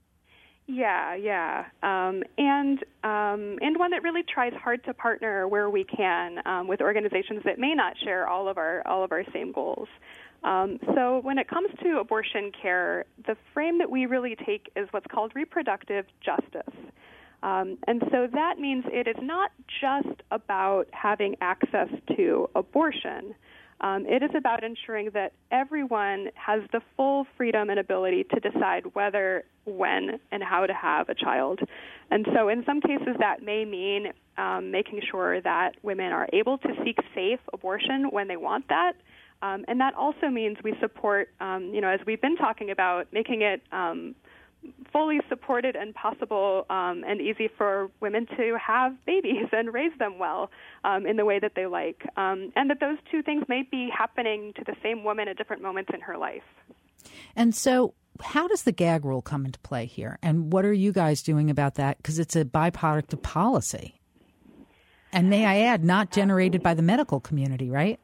[0.66, 5.82] Yeah, yeah, um, and um, and one that really tries hard to partner where we
[5.84, 9.50] can um, with organizations that may not share all of our all of our same
[9.52, 9.88] goals.
[10.42, 14.88] Um, so, when it comes to abortion care, the frame that we really take is
[14.90, 16.74] what's called reproductive justice.
[17.42, 23.34] Um, and so that means it is not just about having access to abortion.
[23.80, 28.84] Um, it is about ensuring that everyone has the full freedom and ability to decide
[28.92, 31.60] whether, when, and how to have a child.
[32.10, 36.58] And so, in some cases, that may mean um, making sure that women are able
[36.58, 38.92] to seek safe abortion when they want that.
[39.42, 43.12] Um, and that also means we support, um, you know, as we've been talking about,
[43.12, 44.14] making it um,
[44.92, 50.18] fully supported and possible um, and easy for women to have babies and raise them
[50.18, 50.50] well
[50.84, 52.02] um, in the way that they like.
[52.16, 55.62] Um, and that those two things may be happening to the same woman at different
[55.62, 56.42] moments in her life.
[57.34, 60.18] And so, how does the gag rule come into play here?
[60.22, 61.96] And what are you guys doing about that?
[61.96, 63.98] Because it's a byproduct of policy.
[65.12, 67.98] And may I add, not generated by the medical community, right?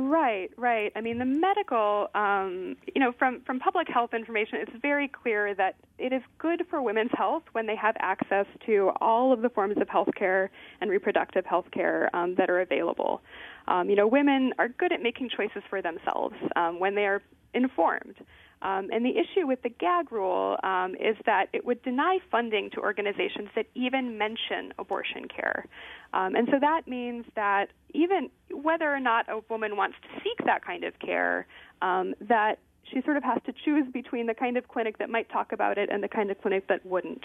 [0.00, 0.92] Right, right.
[0.94, 5.56] I mean, the medical, um, you know, from, from public health information, it's very clear
[5.56, 9.48] that it is good for women's health when they have access to all of the
[9.48, 13.22] forms of health care and reproductive health care um, that are available.
[13.66, 17.20] Um, you know, women are good at making choices for themselves um, when they are
[17.52, 18.14] informed.
[18.62, 22.70] Um, and the issue with the gag rule um, is that it would deny funding
[22.70, 25.66] to organizations that even mention abortion care.
[26.12, 30.44] Um, and so that means that even whether or not a woman wants to seek
[30.46, 31.46] that kind of care,
[31.82, 32.58] um, that
[32.90, 35.78] she sort of has to choose between the kind of clinic that might talk about
[35.78, 37.24] it and the kind of clinic that wouldn't.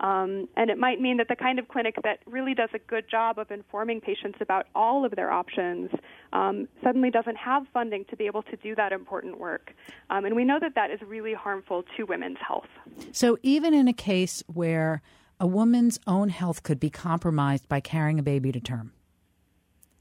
[0.00, 3.04] Um, and it might mean that the kind of clinic that really does a good
[3.10, 5.90] job of informing patients about all of their options
[6.32, 9.72] um, suddenly doesn't have funding to be able to do that important work.
[10.10, 12.68] Um, and we know that that is really harmful to women's health.
[13.12, 15.02] So even in a case where
[15.38, 18.92] a woman's own health could be compromised by carrying a baby to term,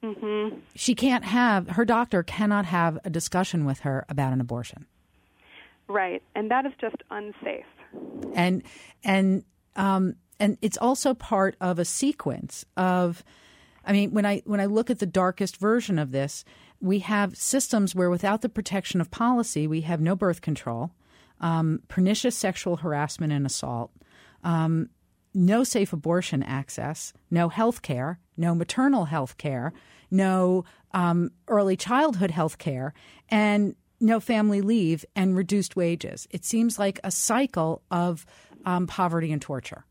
[0.03, 0.57] Mm-hmm.
[0.75, 4.87] She can't have her doctor cannot have a discussion with her about an abortion.
[5.91, 7.65] Right, and that is just unsafe.
[8.33, 8.63] And
[9.03, 9.43] and
[9.75, 13.23] um, and it's also part of a sequence of.
[13.83, 16.45] I mean, when I when I look at the darkest version of this,
[16.79, 20.91] we have systems where, without the protection of policy, we have no birth control,
[21.39, 23.91] um, pernicious sexual harassment and assault,
[24.43, 24.89] um,
[25.33, 29.73] no safe abortion access, no health care, no maternal health care,
[30.11, 30.63] no
[30.93, 32.93] um, early childhood health care,
[33.29, 36.27] and no family leave and reduced wages.
[36.31, 38.25] It seems like a cycle of
[38.65, 39.85] um, poverty and torture.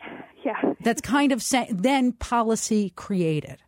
[0.44, 3.62] Yeah, that's kind of say, then policy created.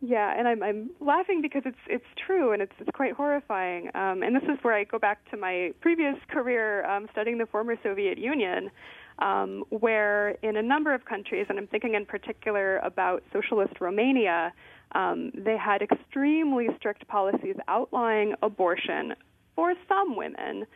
[0.00, 3.88] Yeah, and I'm I'm laughing because it's it's true and it's it's quite horrifying.
[3.94, 7.46] Um, and this is where I go back to my previous career um, studying the
[7.46, 8.70] former Soviet Union,
[9.18, 14.52] um, where in a number of countries, and I'm thinking in particular about socialist Romania,
[14.92, 19.14] um, they had extremely strict policies outlawing abortion
[19.54, 20.66] for some women,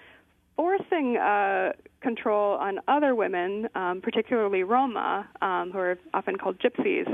[0.57, 7.07] forcing uh, control on other women, um, particularly Roma, um, who are often called gypsies,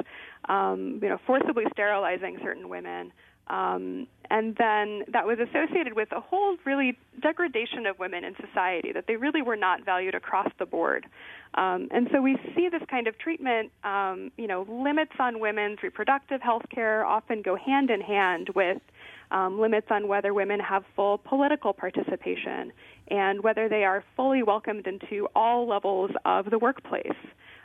[0.49, 3.13] um, you know, forcibly sterilizing certain women.
[3.49, 8.93] Um, and then that was associated with a whole really degradation of women in society,
[8.93, 11.07] that they really were not valued across the board.
[11.55, 15.83] Um, and so we see this kind of treatment, um, you know, limits on women's
[15.83, 18.83] reproductive health care often go hand in hand with
[19.31, 22.73] um, limits on whether women have full political participation
[23.11, 27.17] and whether they are fully welcomed into all levels of the workplace.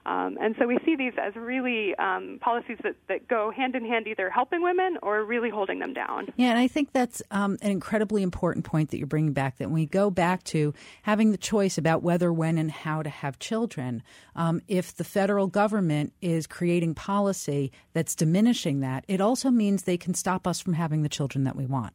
[0.06, 3.86] Um, and so we see these as really um, policies that, that go hand in
[3.86, 6.28] hand, either helping women or really holding them down.
[6.36, 9.58] Yeah, and I think that's um, an incredibly important point that you're bringing back.
[9.58, 10.74] That when we go back to
[11.04, 14.04] having the choice about whether, when, and how to have children,
[14.36, 19.98] um, if the federal government is creating policy that's diminishing that, it also means they
[19.98, 21.94] can stop us from having the children that we want.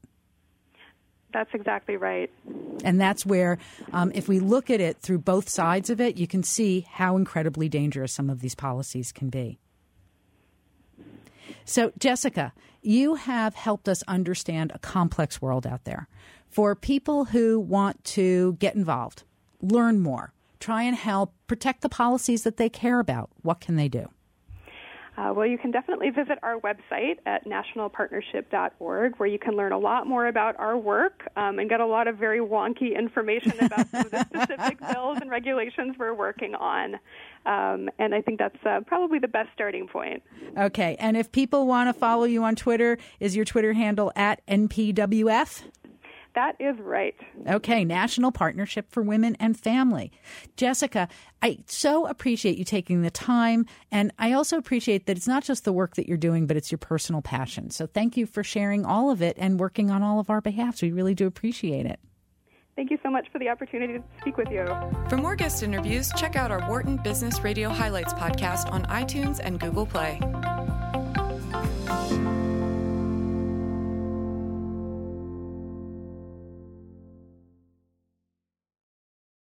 [1.33, 2.31] That's exactly right.
[2.85, 3.59] And that's where,
[3.93, 7.17] um, if we look at it through both sides of it, you can see how
[7.17, 9.59] incredibly dangerous some of these policies can be.
[11.65, 16.09] So, Jessica, you have helped us understand a complex world out there.
[16.49, 19.25] For people who want to get involved,
[19.61, 23.89] learn more, try and help protect the policies that they care about, what can they
[23.89, 24.09] do?
[25.19, 29.79] Uh, well, you can definitely visit our website at nationalpartnership.org, where you can learn a
[29.79, 33.89] lot more about our work um, and get a lot of very wonky information about
[33.89, 36.95] some of the specific bills and regulations we're working on.
[37.47, 40.23] Um, and I think that's uh, probably the best starting point.
[40.57, 40.97] Okay.
[41.01, 45.65] And if people want to follow you on Twitter, is your Twitter handle at NPWF?
[46.35, 47.17] That is right.
[47.49, 50.13] Okay, National Partnership for Women and Family.
[50.57, 51.09] Jessica,
[51.43, 53.67] I so appreciate you taking the time.
[53.91, 56.71] And I also appreciate that it's not just the work that you're doing, but it's
[56.71, 57.71] your personal passion.
[57.71, 60.83] So thank you for sharing all of it and working on all of our behalfs.
[60.83, 61.99] We really do appreciate it.
[62.77, 64.65] Thank you so much for the opportunity to speak with you.
[65.09, 69.59] For more guest interviews, check out our Wharton Business Radio Highlights podcast on iTunes and
[69.59, 70.21] Google Play.